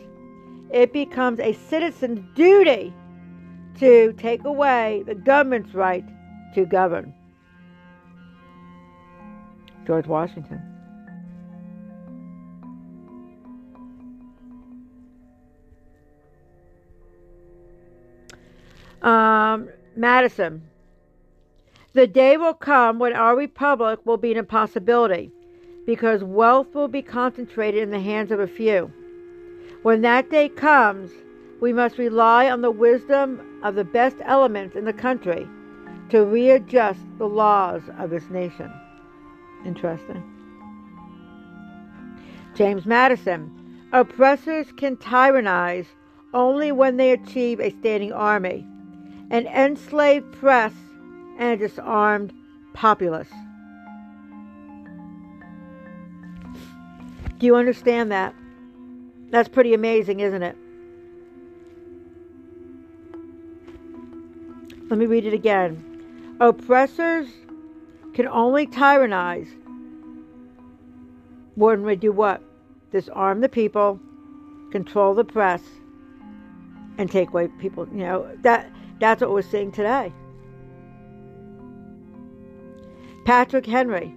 it 0.70 0.92
becomes 0.92 1.40
a 1.40 1.54
citizen's 1.54 2.20
duty 2.36 2.94
to 3.80 4.12
take 4.18 4.44
away 4.44 5.02
the 5.08 5.16
government's 5.16 5.74
right 5.74 6.04
to 6.54 6.66
govern. 6.66 7.14
George 9.88 10.08
Washington. 10.08 10.62
Um, 19.02 19.70
Madison. 19.96 20.64
The 21.94 22.08
day 22.08 22.36
will 22.36 22.56
come 22.56 23.00
when 23.00 23.14
our 23.14 23.38
republic 23.38 24.02
will 24.04 24.18
be 24.18 24.34
an 24.34 24.38
impossibility 24.38 25.32
because 25.86 26.24
wealth 26.24 26.74
will 26.74 26.88
be 26.88 27.02
concentrated 27.02 27.84
in 27.84 27.92
the 27.92 28.00
hands 28.00 28.32
of 28.32 28.40
a 28.40 28.48
few. 28.48 28.92
When 29.84 30.02
that 30.02 30.30
day 30.30 30.50
comes, 30.50 31.12
we 31.62 31.72
must 31.72 31.98
rely 31.98 32.50
on 32.50 32.62
the 32.62 32.72
wisdom 32.72 33.60
of 33.64 33.76
the 33.76 33.84
best 33.84 34.18
elements 34.22 34.76
in 34.76 34.86
the 34.86 34.94
country 34.94 35.48
to 36.10 36.26
readjust 36.26 37.02
the 37.18 37.28
laws 37.28 37.82
of 37.98 38.10
this 38.10 38.30
nation. 38.30 38.72
Interesting. 39.66 40.24
James 42.56 42.86
Madison. 42.86 43.52
Oppressors 43.92 44.72
can 44.74 44.98
tyrannize 44.98 45.86
only 46.34 46.72
when 46.72 46.98
they 46.98 47.12
achieve 47.12 47.60
a 47.60 47.70
standing 47.80 48.12
army, 48.12 48.66
an 49.30 49.48
enslaved 49.48 50.32
press, 50.34 50.74
and 51.38 51.54
a 51.54 51.68
disarmed 51.68 52.34
populace. 52.74 53.32
Do 57.38 57.46
you 57.46 57.56
understand 57.56 58.12
that? 58.12 58.34
That's 59.30 59.50
pretty 59.50 59.74
amazing, 59.74 60.22
isn't 60.22 60.44
it? 60.44 60.56
Let 64.90 65.00
me 65.00 65.06
read 65.06 65.26
it 65.26 65.34
again. 65.34 66.38
Oppressors 66.40 67.28
can 68.14 68.28
only 68.28 68.68
tyrannize 68.68 69.48
when 71.56 71.84
we 71.84 71.96
do 71.96 72.12
what? 72.12 72.42
Disarm 72.92 73.42
the 73.42 73.50
people, 73.50 74.00
control 74.72 75.14
the 75.14 75.24
press, 75.24 75.62
and 76.98 77.12
take 77.12 77.30
away 77.30 77.48
people. 77.60 77.88
You 77.92 78.06
know 78.06 78.38
that 78.42 78.72
that's 79.00 79.22
what 79.22 79.32
we're 79.32 79.42
seeing 79.42 79.72
today. 79.72 80.14
Patrick 83.26 83.66
Henry. 83.66 84.16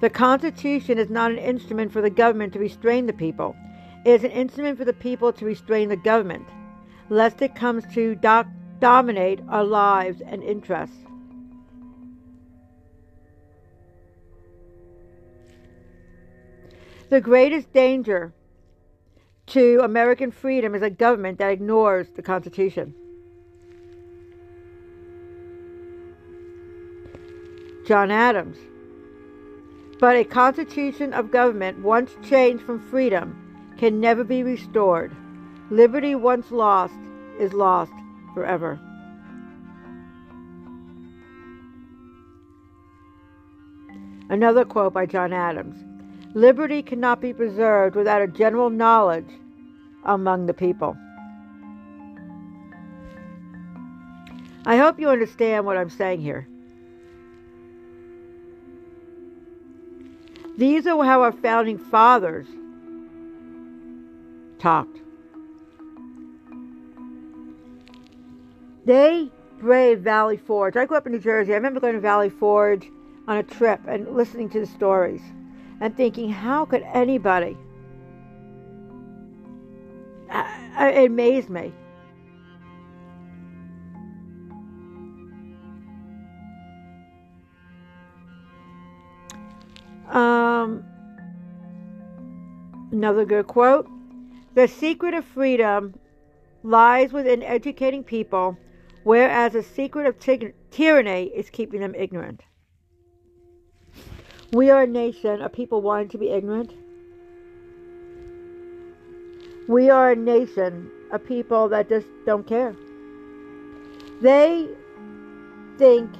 The 0.00 0.10
Constitution 0.10 0.98
is 0.98 1.08
not 1.08 1.30
an 1.30 1.38
instrument 1.38 1.90
for 1.92 2.02
the 2.02 2.10
government 2.10 2.52
to 2.52 2.58
restrain 2.58 3.06
the 3.06 3.12
people. 3.12 3.56
It 4.04 4.10
is 4.10 4.24
an 4.24 4.30
instrument 4.30 4.78
for 4.78 4.84
the 4.84 4.92
people 4.92 5.32
to 5.32 5.44
restrain 5.44 5.88
the 5.88 5.96
government, 5.96 6.46
lest 7.08 7.40
it 7.40 7.54
comes 7.54 7.84
to 7.94 8.14
dominate 8.78 9.40
our 9.48 9.64
lives 9.64 10.20
and 10.20 10.42
interests. 10.42 10.96
The 17.08 17.20
greatest 17.20 17.72
danger 17.72 18.32
to 19.46 19.80
American 19.82 20.30
freedom 20.30 20.74
is 20.74 20.82
a 20.82 20.90
government 20.90 21.38
that 21.38 21.52
ignores 21.52 22.08
the 22.10 22.22
Constitution. 22.22 22.94
John 27.86 28.10
Adams. 28.10 28.58
But 29.98 30.16
a 30.16 30.24
constitution 30.24 31.14
of 31.14 31.30
government 31.30 31.78
once 31.78 32.14
changed 32.22 32.64
from 32.64 32.80
freedom 32.80 33.74
can 33.78 34.00
never 34.00 34.24
be 34.24 34.42
restored. 34.42 35.14
Liberty 35.70 36.14
once 36.14 36.50
lost 36.50 36.94
is 37.38 37.52
lost 37.52 37.92
forever. 38.34 38.78
Another 44.28 44.64
quote 44.64 44.92
by 44.92 45.06
John 45.06 45.32
Adams 45.32 45.76
Liberty 46.34 46.82
cannot 46.82 47.20
be 47.20 47.32
preserved 47.32 47.96
without 47.96 48.20
a 48.20 48.26
general 48.26 48.68
knowledge 48.68 49.30
among 50.04 50.46
the 50.46 50.54
people. 50.54 50.96
I 54.66 54.76
hope 54.76 55.00
you 55.00 55.08
understand 55.08 55.64
what 55.64 55.78
I'm 55.78 55.88
saying 55.88 56.20
here. 56.20 56.48
These 60.56 60.86
are 60.86 61.04
how 61.04 61.22
our 61.22 61.32
founding 61.32 61.78
fathers 61.78 62.46
talked. 64.58 65.00
They 68.86 69.30
braved 69.58 70.02
Valley 70.02 70.36
Forge. 70.36 70.76
I 70.76 70.86
grew 70.86 70.96
up 70.96 71.06
in 71.06 71.12
New 71.12 71.18
Jersey. 71.18 71.52
I 71.52 71.56
remember 71.56 71.80
going 71.80 71.94
to 71.94 72.00
Valley 72.00 72.30
Forge 72.30 72.90
on 73.28 73.36
a 73.38 73.42
trip 73.42 73.80
and 73.86 74.14
listening 74.16 74.48
to 74.50 74.60
the 74.60 74.66
stories 74.66 75.20
and 75.80 75.96
thinking, 75.96 76.30
how 76.30 76.64
could 76.64 76.82
anybody? 76.94 77.56
It 80.30 81.06
amazed 81.06 81.50
me. 81.50 81.72
Um, 90.66 90.84
another 92.90 93.24
good 93.24 93.46
quote 93.46 93.88
The 94.54 94.66
secret 94.66 95.14
of 95.14 95.24
freedom 95.24 95.94
lies 96.62 97.12
within 97.12 97.42
educating 97.42 98.02
people, 98.02 98.58
whereas 99.04 99.52
the 99.52 99.62
secret 99.62 100.06
of 100.06 100.18
ty- 100.18 100.52
tyranny 100.70 101.30
is 101.34 101.50
keeping 101.50 101.80
them 101.80 101.94
ignorant. 101.94 102.42
We 104.52 104.70
are 104.70 104.82
a 104.82 104.86
nation 104.86 105.40
of 105.42 105.52
people 105.52 105.82
wanting 105.82 106.08
to 106.08 106.18
be 106.18 106.30
ignorant. 106.30 106.72
We 109.68 109.90
are 109.90 110.12
a 110.12 110.16
nation 110.16 110.90
of 111.12 111.24
people 111.24 111.68
that 111.68 111.88
just 111.88 112.06
don't 112.24 112.46
care. 112.46 112.74
They 114.20 114.68
think 115.78 116.10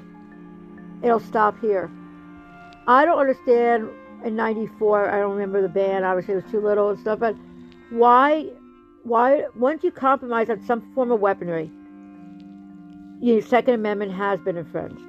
it'll 1.02 1.20
stop 1.20 1.58
here. 1.60 1.90
I 2.86 3.04
don't 3.04 3.18
understand 3.18 3.88
in 4.24 4.36
94, 4.36 5.10
I 5.10 5.18
don't 5.18 5.32
remember 5.32 5.62
the 5.62 5.68
band, 5.68 6.04
obviously 6.04 6.34
it 6.34 6.42
was 6.42 6.50
too 6.50 6.60
little 6.60 6.90
and 6.90 6.98
stuff, 6.98 7.18
but 7.18 7.34
why, 7.90 8.46
why, 9.04 9.44
once 9.54 9.84
you 9.84 9.90
compromise 9.90 10.50
on 10.50 10.64
some 10.66 10.92
form 10.94 11.10
of 11.10 11.20
weaponry, 11.20 11.70
the 13.20 13.40
Second 13.40 13.74
Amendment 13.74 14.12
has 14.12 14.40
been 14.40 14.56
infringed. 14.56 15.00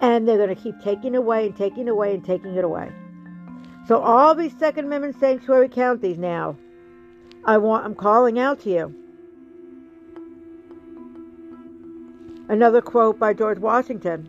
And 0.00 0.28
they're 0.28 0.36
going 0.36 0.54
to 0.54 0.60
keep 0.60 0.80
taking 0.80 1.16
away 1.16 1.46
and 1.46 1.56
taking 1.56 1.88
away 1.88 2.14
and 2.14 2.24
taking 2.24 2.54
it 2.54 2.64
away. 2.64 2.92
So 3.86 3.98
all 3.98 4.34
these 4.34 4.56
Second 4.58 4.84
Amendment 4.86 5.18
sanctuary 5.18 5.68
counties 5.68 6.18
now, 6.18 6.56
I 7.44 7.58
want, 7.58 7.84
I'm 7.84 7.94
calling 7.94 8.38
out 8.38 8.60
to 8.60 8.70
you. 8.70 8.94
Another 12.48 12.80
quote 12.80 13.18
by 13.18 13.32
George 13.34 13.58
Washington. 13.58 14.28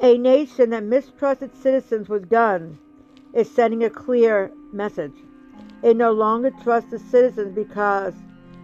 A 0.00 0.16
nation 0.16 0.70
that 0.70 0.84
mistrusts 0.84 1.42
its 1.42 1.58
citizens 1.58 2.08
with 2.08 2.30
guns 2.30 2.78
is 3.34 3.50
sending 3.50 3.82
a 3.82 3.90
clear 3.90 4.52
message. 4.72 5.14
It 5.82 5.96
no 5.96 6.12
longer 6.12 6.52
trusts 6.62 6.90
the 6.90 7.00
citizens 7.00 7.52
because 7.52 8.14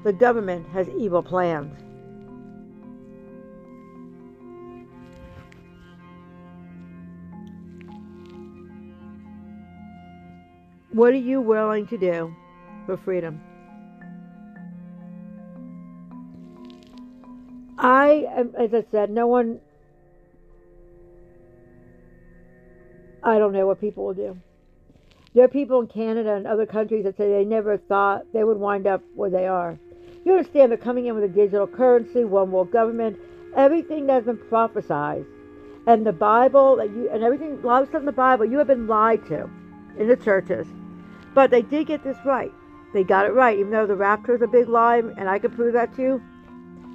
the 0.04 0.12
government 0.12 0.68
has 0.68 0.88
evil 0.90 1.22
plans. 1.24 1.76
What 10.92 11.12
are 11.12 11.16
you 11.16 11.40
willing 11.40 11.88
to 11.88 11.98
do 11.98 12.32
for 12.86 12.96
freedom? 12.96 13.40
I, 17.76 18.46
as 18.56 18.72
I 18.72 18.84
said, 18.92 19.10
no 19.10 19.26
one 19.26 19.58
I 23.24 23.38
don't 23.38 23.52
know 23.52 23.66
what 23.66 23.80
people 23.80 24.04
will 24.04 24.14
do. 24.14 24.38
There 25.34 25.44
are 25.44 25.48
people 25.48 25.80
in 25.80 25.86
Canada 25.86 26.34
and 26.34 26.46
other 26.46 26.66
countries 26.66 27.04
that 27.04 27.16
say 27.16 27.28
they 27.28 27.44
never 27.44 27.78
thought 27.78 28.32
they 28.32 28.44
would 28.44 28.58
wind 28.58 28.86
up 28.86 29.02
where 29.14 29.30
they 29.30 29.46
are. 29.46 29.78
You 30.24 30.32
understand 30.32 30.70
they're 30.70 30.78
coming 30.78 31.06
in 31.06 31.14
with 31.14 31.24
a 31.24 31.28
digital 31.28 31.66
currency, 31.66 32.24
one 32.24 32.52
world 32.52 32.70
government, 32.70 33.18
everything 33.56 34.06
that's 34.06 34.26
been 34.26 34.36
prophesied, 34.36 35.24
and 35.86 36.06
the 36.06 36.12
Bible 36.12 36.78
you 36.84 37.08
and 37.10 37.24
everything, 37.24 37.58
a 37.62 37.66
lot 37.66 37.82
of 37.82 37.88
stuff 37.88 38.00
in 38.00 38.06
the 38.06 38.12
Bible 38.12 38.44
you 38.44 38.58
have 38.58 38.66
been 38.66 38.86
lied 38.86 39.26
to 39.26 39.50
in 39.98 40.06
the 40.06 40.16
churches. 40.16 40.66
But 41.34 41.50
they 41.50 41.62
did 41.62 41.88
get 41.88 42.04
this 42.04 42.18
right. 42.24 42.52
They 42.92 43.02
got 43.02 43.26
it 43.26 43.32
right, 43.32 43.58
even 43.58 43.72
though 43.72 43.86
the 43.86 43.96
rapture 43.96 44.36
is 44.36 44.42
a 44.42 44.46
big 44.46 44.68
lie, 44.68 44.98
and 44.98 45.28
I 45.28 45.38
can 45.38 45.50
prove 45.50 45.72
that 45.72 45.94
to 45.96 46.02
you. 46.02 46.22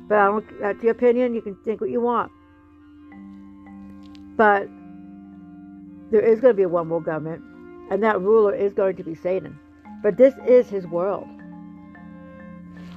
But 0.07 0.17
I 0.17 0.25
don't. 0.25 0.62
That's 0.62 0.81
your 0.81 0.93
opinion. 0.93 1.33
You 1.33 1.41
can 1.41 1.55
think 1.65 1.81
what 1.81 1.89
you 1.89 2.00
want. 2.00 2.31
But 4.38 4.69
there 6.12 6.22
is 6.22 6.39
going 6.39 6.54
to 6.54 6.58
be 6.58 6.63
a 6.63 6.70
one 6.70 6.89
world 6.89 7.06
government, 7.06 7.44
and 7.92 8.04
that 8.04 8.20
ruler 8.22 8.54
is 8.54 8.74
going 8.74 8.96
to 8.96 9.04
be 9.04 9.16
Satan. 9.16 9.57
But 10.01 10.18
this 10.18 10.33
is 10.48 10.70
his 10.70 10.88
world. 10.88 11.27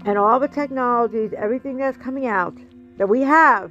And 0.04 0.18
all 0.18 0.40
the 0.40 0.48
technologies, 0.48 1.32
everything 1.36 1.76
that's 1.76 1.96
coming 1.96 2.26
out 2.26 2.56
that 2.98 3.08
we 3.08 3.20
have, 3.20 3.70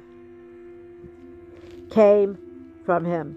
came 1.90 2.38
from 2.86 3.04
him. 3.04 3.36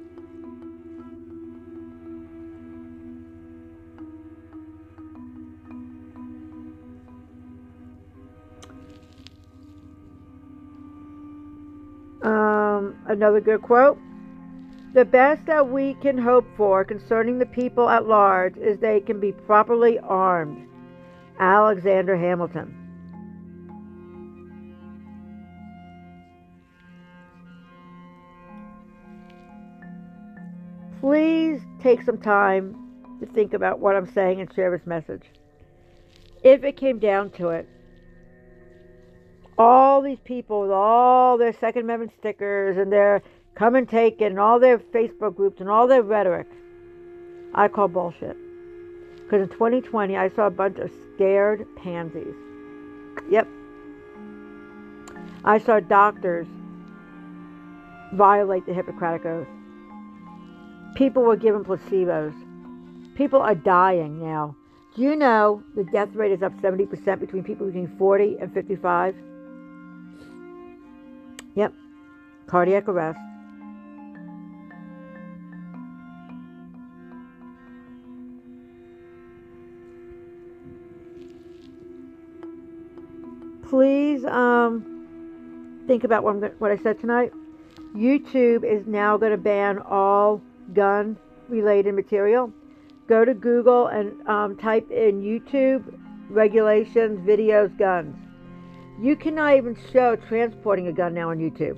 Um, 12.23 12.95
another 13.07 13.41
good 13.41 13.61
quote. 13.61 13.99
The 14.95 15.03
best 15.03 15.45
that 15.47 15.69
we 15.69 15.95
can 15.95 16.17
hope 16.17 16.45
for 16.55 16.85
concerning 16.85 17.37
the 17.37 17.45
people 17.45 17.89
at 17.89 18.07
large 18.07 18.55
is 18.55 18.79
they 18.79 19.01
can 19.01 19.19
be 19.19 19.33
properly 19.33 19.99
armed. 19.99 20.69
Alexander 21.37 22.15
Hamilton. 22.15 22.73
Please 31.01 31.59
take 31.83 32.01
some 32.01 32.17
time 32.17 32.77
to 33.19 33.25
think 33.25 33.53
about 33.53 33.79
what 33.79 33.97
I'm 33.97 34.07
saying 34.07 34.39
and 34.39 34.53
share 34.53 34.71
this 34.71 34.87
message. 34.87 35.23
If 36.41 36.63
it 36.63 36.77
came 36.77 36.99
down 36.99 37.31
to 37.31 37.49
it, 37.49 37.67
all 39.57 40.01
these 40.01 40.19
people 40.23 40.61
with 40.61 40.71
all 40.71 41.37
their 41.37 41.51
Second 41.51 41.81
Amendment 41.81 42.13
stickers 42.17 42.77
and 42.77 42.89
their 42.89 43.21
come 43.55 43.75
and 43.75 43.87
take 43.87 44.21
it 44.21 44.25
and 44.25 44.39
all 44.39 44.59
their 44.59 44.77
Facebook 44.77 45.35
groups 45.35 45.59
and 45.59 45.69
all 45.69 45.87
their 45.87 46.03
rhetoric, 46.03 46.47
I 47.53 47.67
call 47.67 47.87
bullshit. 47.87 48.37
Because 49.23 49.41
in 49.41 49.49
2020, 49.49 50.15
I 50.15 50.29
saw 50.29 50.47
a 50.47 50.51
bunch 50.51 50.77
of 50.77 50.91
scared 51.15 51.65
pansies. 51.77 52.35
Yep. 53.29 53.47
I 55.43 55.57
saw 55.57 55.79
doctors 55.79 56.47
violate 58.13 58.65
the 58.65 58.73
Hippocratic 58.73 59.25
Oath. 59.25 59.47
People 60.95 61.23
were 61.23 61.35
given 61.35 61.63
placebos. 61.63 62.33
People 63.15 63.41
are 63.41 63.55
dying 63.55 64.19
now. 64.19 64.55
Do 64.95 65.01
you 65.01 65.15
know 65.15 65.63
the 65.75 65.83
death 65.85 66.13
rate 66.13 66.31
is 66.31 66.41
up 66.41 66.53
70% 66.61 67.19
between 67.19 67.43
people 67.43 67.65
between 67.65 67.95
40 67.97 68.37
and 68.39 68.53
55? 68.53 69.15
Yep. 71.55 71.73
Cardiac 72.47 72.87
arrest. 72.87 73.19
Please 83.69 84.23
um, 84.25 85.83
think 85.87 86.03
about 86.03 86.23
what, 86.23 86.35
I'm, 86.35 86.43
what 86.59 86.71
I 86.71 86.77
said 86.77 86.99
tonight. 86.99 87.31
YouTube 87.95 88.63
is 88.63 88.85
now 88.87 89.17
going 89.17 89.31
to 89.31 89.37
ban 89.37 89.79
all 89.79 90.41
gun 90.73 91.17
related 91.47 91.93
material. 91.93 92.51
Go 93.07 93.23
to 93.23 93.33
Google 93.33 93.87
and 93.87 94.27
um, 94.27 94.57
type 94.57 94.89
in 94.91 95.21
YouTube 95.21 95.83
regulations, 96.29 97.19
videos, 97.27 97.75
guns. 97.77 98.15
You 98.99 99.15
cannot 99.15 99.57
even 99.57 99.77
show 99.91 100.15
transporting 100.15 100.87
a 100.87 100.93
gun 100.93 101.13
now 101.13 101.29
on 101.29 101.37
YouTube. 101.37 101.77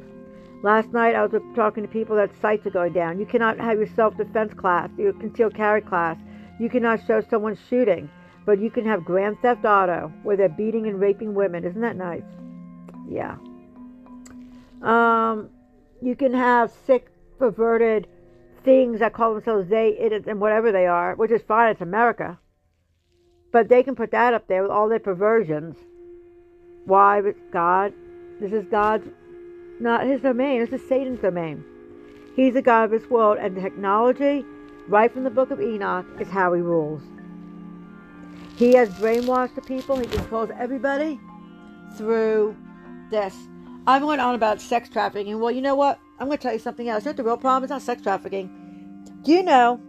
Last 0.63 0.91
night 0.93 1.15
I 1.15 1.26
was 1.26 1.41
talking 1.56 1.84
to 1.84 1.89
people 1.89 2.15
that 2.15 2.32
sites 2.41 2.65
are 2.65 2.71
going 2.71 2.93
down. 2.93 3.19
You 3.19 3.26
cannot 3.26 3.60
have 3.60 3.78
your 3.78 3.88
self 3.88 4.17
defense 4.17 4.54
class, 4.54 4.89
your 4.97 5.13
concealed 5.13 5.56
carry 5.56 5.82
class. 5.82 6.17
You 6.60 6.69
cannot 6.69 7.06
show 7.06 7.21
someone 7.30 7.58
shooting. 7.69 8.10
But 8.47 8.62
you 8.62 8.71
can 8.71 8.86
have 8.86 9.03
Grand 9.03 9.38
Theft 9.41 9.65
Auto 9.65 10.10
where 10.23 10.38
they're 10.38 10.47
beating 10.47 10.88
and 10.88 11.01
raping 11.01 11.33
women. 11.33 11.65
Isn't 11.65 11.81
that 11.81 11.97
nice? 11.97 12.23
Yeah. 13.10 13.36
Um, 14.81 15.49
you 16.01 16.15
can 16.15 16.33
have 16.33 16.71
sick, 16.86 17.10
perverted 17.38 18.07
things 18.63 18.99
that 18.99 19.12
call 19.12 19.33
themselves 19.33 19.67
they, 19.67 19.89
it, 19.89 20.27
and 20.27 20.39
whatever 20.39 20.71
they 20.71 20.88
are, 20.88 21.13
which 21.15 21.29
is 21.29 21.41
fine. 21.41 21.71
It's 21.71 21.81
America. 21.81 22.39
But 23.51 23.67
they 23.67 23.83
can 23.83 23.95
put 23.95 24.12
that 24.12 24.33
up 24.33 24.47
there 24.47 24.62
with 24.62 24.71
all 24.71 24.88
their 24.88 24.99
perversions. 24.99 25.75
Why? 26.86 27.21
God, 27.51 27.91
this 28.39 28.53
is 28.53 28.65
God's, 28.67 29.10
not 29.81 30.05
his 30.05 30.21
domain. 30.21 30.62
This 30.62 30.81
is 30.81 30.88
Satan's 30.88 31.19
domain. 31.19 31.65
He's 32.33 32.53
the 32.53 32.62
God 32.62 32.86
of 32.86 32.91
this 32.91 33.10
world, 33.10 33.39
and 33.41 33.62
technology, 33.62 34.45
right 34.88 35.12
from 35.12 35.25
the 35.25 35.29
book 35.29 35.51
of 35.51 35.60
Enoch, 35.60 36.05
is 36.21 36.29
how 36.29 36.53
he 36.53 36.62
rules. 36.62 37.01
He 38.58 38.74
has 38.74 38.89
brainwashed 38.89 39.54
the 39.54 39.62
people. 39.62 39.98
He 39.98 40.08
controls 40.08 40.50
everybody 40.58 41.20
through 41.96 42.58
this. 43.12 43.36
I'm 43.86 44.02
going 44.02 44.20
on 44.20 44.34
about 44.34 44.60
sex 44.60 44.89
trafficking. 44.89 45.39
Well, 45.39 45.52
you 45.52 45.62
know 45.62 45.76
what? 45.76 46.00
I'm 46.20 46.26
going 46.26 46.39
to 46.39 46.41
tell 46.41 46.54
you 46.54 46.60
something 46.60 46.89
else. 46.89 47.06
You 47.06 47.12
know 47.12 47.17
the 47.17 47.24
real 47.24 47.38
problem 47.38 47.63
is 47.65 47.70
not 47.70 47.84
sex 47.84 48.02
trafficking. 48.02 48.50
Do 49.24 49.32
you 49.32 49.43
know 49.43 49.80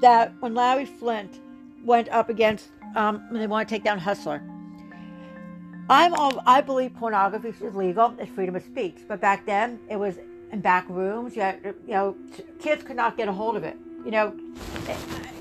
that 0.00 0.32
when 0.40 0.54
Larry 0.54 0.86
Flynt 0.86 1.38
went 1.84 2.08
up 2.08 2.30
against, 2.30 2.68
um, 2.96 3.22
when 3.30 3.40
they 3.40 3.46
want 3.46 3.68
to 3.68 3.74
take 3.74 3.84
down 3.84 3.98
Hustler, 3.98 4.42
I'm 5.90 6.14
all, 6.14 6.42
I 6.46 6.62
believe 6.62 6.94
pornography 6.94 7.48
is 7.48 7.74
legal. 7.74 8.14
It's 8.18 8.30
freedom 8.32 8.56
of 8.56 8.62
speech. 8.62 8.96
But 9.06 9.20
back 9.20 9.44
then, 9.44 9.78
it 9.90 9.96
was 9.96 10.16
in 10.50 10.60
back 10.62 10.88
rooms. 10.88 11.36
You, 11.36 11.42
had, 11.42 11.60
you 11.62 11.92
know, 11.92 12.16
kids 12.58 12.82
could 12.82 12.96
not 12.96 13.18
get 13.18 13.28
a 13.28 13.32
hold 13.32 13.54
of 13.54 13.64
it. 13.64 13.76
You 14.04 14.10
know, 14.12 14.34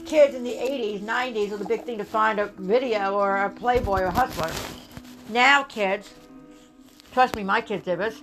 kids 0.06 0.36
in 0.36 0.44
the 0.44 0.52
80s, 0.52 1.02
90s 1.02 1.48
it 1.48 1.52
was 1.52 1.62
a 1.62 1.66
big 1.66 1.84
thing 1.84 1.98
to 1.98 2.06
find 2.06 2.40
a 2.40 2.46
video 2.58 3.16
or 3.16 3.38
a 3.38 3.50
Playboy 3.50 4.02
or 4.02 4.06
a 4.06 4.12
Hustler. 4.12 4.52
Now, 5.30 5.64
kids, 5.64 6.14
trust 7.12 7.36
me, 7.36 7.44
my 7.44 7.60
kids 7.60 7.86
did 7.86 8.00
this. 8.00 8.22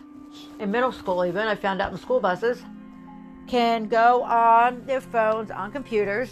In 0.61 0.71
middle 0.71 0.93
school, 0.93 1.25
even, 1.25 1.49
I 1.49 1.57
found 1.57 1.83
out 1.83 1.93
in 1.93 1.99
school 1.99 2.21
buses, 2.21 2.63
can 3.49 3.89
go 3.89 4.23
on 4.23 4.87
their 4.87 5.01
phones, 5.01 5.51
on 5.51 5.73
computers, 5.73 6.31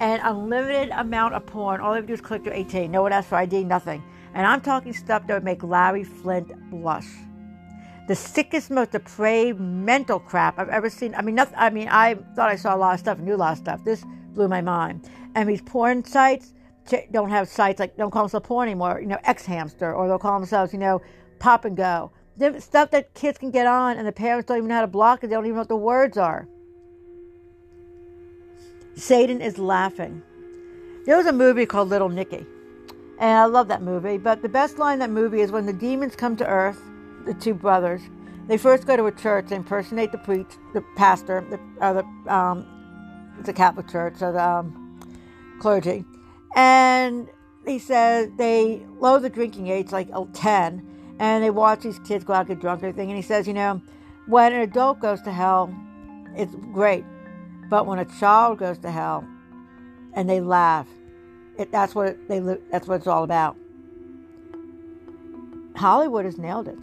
and 0.00 0.20
unlimited 0.24 0.90
amount 0.90 1.34
of 1.34 1.44
porn. 1.46 1.80
All 1.80 1.92
they 1.92 1.98
have 1.98 2.04
to 2.04 2.08
do 2.08 2.14
is 2.14 2.20
click 2.20 2.42
through 2.42 2.54
18. 2.54 2.90
No 2.90 3.02
one 3.02 3.12
asks 3.12 3.28
for 3.28 3.36
ID, 3.36 3.64
nothing. 3.64 4.02
And 4.34 4.46
I'm 4.46 4.60
talking 4.60 4.92
stuff 4.92 5.26
that 5.26 5.34
would 5.34 5.44
make 5.44 5.62
Larry 5.62 6.04
Flynt 6.04 6.70
blush. 6.70 7.06
The 8.08 8.14
sickest, 8.14 8.70
most 8.70 8.92
depraved 8.92 9.60
mental 9.60 10.18
crap 10.18 10.58
I've 10.58 10.68
ever 10.68 10.88
seen. 10.88 11.14
I 11.14 11.22
mean, 11.22 11.34
nothing, 11.34 11.56
I 11.58 11.70
mean, 11.70 11.88
I 11.88 12.14
thought 12.34 12.48
I 12.48 12.56
saw 12.56 12.74
a 12.74 12.78
lot 12.78 12.94
of 12.94 13.00
stuff, 13.00 13.18
knew 13.18 13.34
a 13.34 13.36
lot 13.36 13.52
of 13.52 13.58
stuff. 13.58 13.84
This 13.84 14.04
blew 14.36 14.48
my 14.48 14.60
mind. 14.60 15.08
And 15.34 15.48
these 15.48 15.62
porn 15.62 16.04
sites 16.04 16.52
don't 17.10 17.30
have 17.30 17.48
sites 17.48 17.80
like 17.80 17.96
don't 17.96 18.10
call 18.10 18.24
themselves 18.24 18.46
porn 18.46 18.68
anymore. 18.68 19.00
You 19.00 19.08
know, 19.08 19.18
xHamster, 19.26 19.94
or 19.96 20.06
they'll 20.06 20.18
call 20.18 20.38
themselves, 20.38 20.72
you 20.72 20.78
know, 20.78 21.02
Pop 21.40 21.64
and 21.64 21.76
Go. 21.76 22.12
Stuff 22.58 22.90
that 22.90 23.14
kids 23.14 23.38
can 23.38 23.50
get 23.50 23.66
on, 23.66 23.96
and 23.96 24.06
the 24.06 24.12
parents 24.12 24.46
don't 24.46 24.58
even 24.58 24.68
know 24.68 24.76
how 24.76 24.80
to 24.82 24.86
block 24.86 25.24
it. 25.24 25.28
They 25.28 25.34
don't 25.34 25.46
even 25.46 25.56
know 25.56 25.62
what 25.62 25.68
the 25.68 25.76
words 25.76 26.16
are. 26.16 26.46
Satan 28.94 29.40
is 29.40 29.58
laughing. 29.58 30.22
There 31.06 31.16
was 31.16 31.26
a 31.26 31.32
movie 31.32 31.66
called 31.66 31.88
Little 31.88 32.08
Nicky, 32.08 32.46
and 33.18 33.38
I 33.38 33.44
love 33.46 33.68
that 33.68 33.82
movie. 33.82 34.18
But 34.18 34.42
the 34.42 34.48
best 34.48 34.78
line 34.78 34.94
in 34.94 34.98
that 35.00 35.10
movie 35.10 35.40
is 35.40 35.50
when 35.50 35.66
the 35.66 35.72
demons 35.72 36.14
come 36.14 36.36
to 36.36 36.46
Earth, 36.46 36.80
the 37.24 37.34
two 37.34 37.54
brothers. 37.54 38.02
They 38.48 38.58
first 38.58 38.86
go 38.86 38.96
to 38.96 39.06
a 39.06 39.12
church, 39.12 39.46
they 39.48 39.56
impersonate 39.56 40.12
the 40.12 40.18
preach, 40.18 40.46
the 40.72 40.82
pastor, 40.96 41.44
the, 41.50 41.84
uh, 41.84 41.92
the 41.94 42.32
um, 42.32 42.75
a 43.44 43.52
Catholic 43.52 43.88
church, 43.88 44.16
so 44.16 44.32
the 44.32 44.42
um, 44.42 45.00
clergy, 45.60 46.04
and 46.54 47.28
he 47.66 47.78
says 47.78 48.30
they 48.36 48.82
lower 48.98 49.18
the 49.18 49.30
drinking 49.30 49.68
age 49.68 49.92
like 49.92 50.08
10, 50.32 51.16
and 51.18 51.44
they 51.44 51.50
watch 51.50 51.80
these 51.80 51.98
kids 52.00 52.24
go 52.24 52.32
out 52.32 52.40
and 52.40 52.48
get 52.48 52.60
drunk 52.60 52.82
and 52.82 52.88
everything. 52.88 53.10
And 53.10 53.16
he 53.16 53.22
says, 53.22 53.46
you 53.46 53.54
know, 53.54 53.82
when 54.26 54.52
an 54.52 54.60
adult 54.60 55.00
goes 55.00 55.20
to 55.22 55.32
hell, 55.32 55.74
it's 56.36 56.54
great. 56.72 57.04
But 57.68 57.86
when 57.86 57.98
a 57.98 58.04
child 58.04 58.58
goes 58.58 58.78
to 58.78 58.90
hell 58.90 59.26
and 60.14 60.28
they 60.28 60.40
laugh, 60.40 60.86
it, 61.58 61.72
that's 61.72 61.94
what 61.94 62.16
they 62.28 62.40
that's 62.70 62.86
what 62.86 62.96
it's 62.96 63.06
all 63.06 63.24
about. 63.24 63.56
Hollywood 65.76 66.24
has 66.24 66.38
nailed 66.38 66.68
it. 66.68 66.78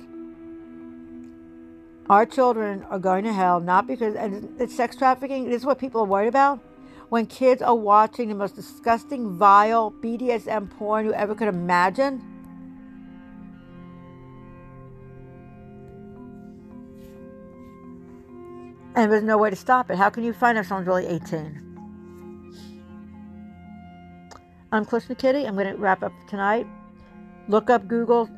Our 2.09 2.25
children 2.25 2.83
are 2.89 2.99
going 2.99 3.23
to 3.23 3.33
hell 3.33 3.59
not 3.59 3.87
because 3.87 4.15
and 4.15 4.59
it's 4.59 4.75
sex 4.75 4.95
trafficking. 4.95 5.45
This 5.45 5.61
is 5.61 5.65
what 5.65 5.79
people 5.79 6.01
are 6.01 6.05
worried 6.05 6.27
about. 6.27 6.59
When 7.09 7.25
kids 7.27 7.61
are 7.61 7.75
watching 7.75 8.29
the 8.29 8.35
most 8.35 8.55
disgusting, 8.55 9.37
vile 9.37 9.91
BDSM 9.91 10.69
porn 10.71 11.05
you 11.05 11.13
ever 11.13 11.35
could 11.35 11.47
imagine. 11.47 12.21
And 18.95 19.11
there's 19.11 19.23
no 19.23 19.37
way 19.37 19.49
to 19.49 19.55
stop 19.55 19.89
it. 19.89 19.97
How 19.97 20.09
can 20.09 20.23
you 20.23 20.33
find 20.33 20.57
out 20.57 20.65
someone's 20.65 20.87
really 20.87 21.07
18? 21.07 21.59
I'm 24.71 24.85
Klishna 24.85 25.17
Kitty. 25.17 25.45
I'm 25.45 25.53
going 25.53 25.67
to 25.67 25.75
wrap 25.75 26.03
up 26.03 26.13
tonight. 26.27 26.67
Look 27.47 27.69
up 27.69 27.87
Google 27.87 28.29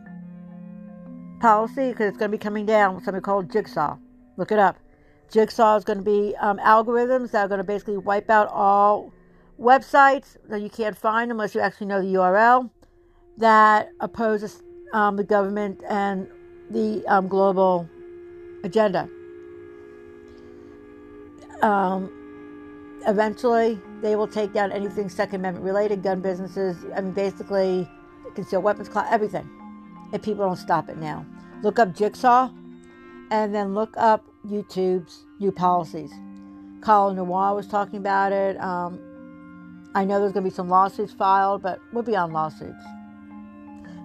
policy 1.46 1.92
because 1.92 2.10
it's 2.10 2.18
going 2.18 2.32
to 2.32 2.38
be 2.38 2.42
coming 2.42 2.66
down 2.66 2.96
with 2.96 3.04
something 3.04 3.22
called 3.22 3.52
Jigsaw. 3.52 3.98
Look 4.38 4.52
it 4.52 4.58
up. 4.58 4.78
Jigsaw 5.32 5.76
is 5.76 5.84
going 5.84 6.00
to 6.00 6.04
be 6.04 6.36
um, 6.38 6.58
algorithms 6.58 7.30
that 7.32 7.46
are 7.46 7.48
going 7.48 7.60
to 7.60 7.64
basically 7.64 7.98
wipe 7.98 8.32
out 8.32 8.48
all 8.50 9.14
websites 9.60 10.38
that 10.50 10.62
you 10.62 10.70
can't 10.72 10.98
find 10.98 11.30
unless 11.30 11.54
you 11.54 11.62
actually 11.62 11.86
know 11.86 12.02
the 12.02 12.14
URL 12.16 12.72
that 13.38 13.90
opposes 14.00 14.64
um, 14.94 15.18
the 15.18 15.24
government 15.24 15.84
and 15.88 16.28
the 16.72 17.06
um, 17.08 17.28
global 17.28 17.88
agenda 18.64 19.08
um, 21.62 22.10
eventually 23.08 23.80
they 24.02 24.16
will 24.16 24.28
take 24.28 24.52
down 24.52 24.72
anything 24.72 25.10
Second 25.10 25.42
Amendment 25.42 25.64
related, 25.64 26.02
gun 26.02 26.22
businesses, 26.22 26.78
I 26.96 27.02
mean, 27.02 27.14
basically 27.14 27.88
concealed 28.34 28.64
weapons, 28.64 28.90
everything. 29.12 29.48
If 30.12 30.22
people 30.22 30.46
don't 30.46 30.58
stop 30.58 30.90
it 30.90 30.98
now, 30.98 31.26
look 31.64 31.80
up 31.80 31.96
Jigsaw, 31.96 32.50
and 33.32 33.54
then 33.54 33.74
look 33.74 33.94
up 33.98 34.26
YouTube's 34.48 35.26
new 35.40 35.52
policies. 35.52 36.12
Colion 36.82 37.16
Noir 37.16 37.56
was 37.56 37.68
talking 37.68 37.98
about 37.98 38.32
it. 38.32 38.60
Um, 38.62 39.00
I 39.96 40.06
know 40.06 40.20
there's 40.20 40.34
going 40.34 40.44
to 40.44 40.50
be 40.50 40.56
some 40.56 40.70
lawsuits 40.70 41.14
filed, 41.14 41.64
but 41.64 41.80
we'll 41.92 42.04
be 42.04 42.16
on 42.16 42.32
lawsuits. 42.32 42.84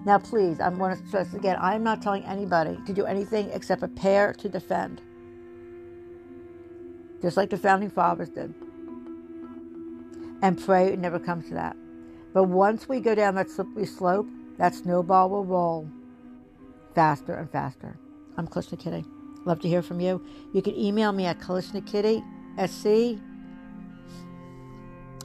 Now, 0.06 0.18
please, 0.18 0.60
I 0.60 0.68
want 0.70 0.98
to 0.98 1.06
stress 1.08 1.34
again 1.34 1.56
I 1.56 1.74
am 1.74 1.82
not 1.82 2.00
telling 2.00 2.24
anybody 2.24 2.78
to 2.86 2.92
do 2.92 3.04
anything 3.04 3.50
except 3.50 3.80
prepare 3.80 4.32
to 4.34 4.48
defend 4.48 5.02
just 7.22 7.36
like 7.36 7.50
the 7.50 7.58
founding 7.58 7.90
fathers 7.90 8.30
did. 8.30 8.54
And 10.42 10.58
pray 10.58 10.86
it 10.86 10.98
never 10.98 11.18
comes 11.18 11.48
to 11.48 11.54
that. 11.54 11.76
But 12.32 12.44
once 12.44 12.88
we 12.88 13.00
go 13.00 13.14
down 13.14 13.34
that 13.34 13.50
slippery 13.50 13.86
slope, 13.86 14.26
that 14.58 14.74
snowball 14.74 15.28
will 15.28 15.44
roll 15.44 15.90
faster 16.94 17.34
and 17.34 17.50
faster. 17.50 17.98
I'm 18.36 18.46
Klishna 18.46 18.78
Kitty. 18.78 19.04
Love 19.44 19.60
to 19.60 19.68
hear 19.68 19.82
from 19.82 20.00
you. 20.00 20.24
You 20.52 20.62
can 20.62 20.76
email 20.76 21.12
me 21.12 21.26
at 21.26 21.40
Klishna 21.40 21.86
Kitty, 21.86 22.22
SC, 22.66 23.20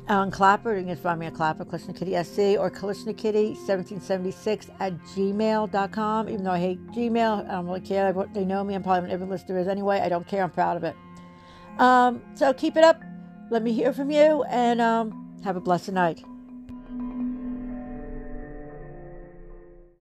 on 0.08 0.32
Clapper. 0.32 0.78
You 0.78 0.86
can 0.86 0.96
find 0.96 1.20
me 1.20 1.26
at 1.26 1.34
Clapper, 1.34 1.66
Klishna 1.66 1.98
Kitty 1.98 2.12
SC, 2.24 2.60
or 2.60 2.70
Klishna 2.70 3.16
Kitty 3.18 3.50
1776 3.54 4.68
at 4.80 4.98
gmail.com. 5.04 6.30
Even 6.30 6.44
though 6.44 6.52
I 6.52 6.60
hate 6.60 6.88
Gmail, 6.88 7.48
I 7.48 7.52
don't 7.52 7.66
really 7.66 7.82
care. 7.82 8.14
They 8.34 8.46
know 8.46 8.64
me. 8.64 8.76
I'm 8.76 8.84
probably 8.84 9.12
every 9.12 9.28
list 9.28 9.48
there 9.48 9.58
is 9.58 9.68
anyway. 9.68 10.00
I 10.00 10.10
don't 10.10 10.28
care. 10.28 10.44
I'm 10.44 10.52
proud 10.52 10.78
of 10.78 10.84
it. 10.84 10.96
Um, 11.80 12.22
so 12.36 12.54
keep 12.54 12.78
it 12.78 12.84
up. 12.84 13.02
Let 13.50 13.64
me 13.64 13.74
hear 13.74 13.94
from 13.94 14.12
you 14.12 14.44
and 14.44 14.82
um, 14.82 15.40
have 15.44 15.56
a 15.56 15.62
blessed 15.62 15.92
night. 15.92 16.24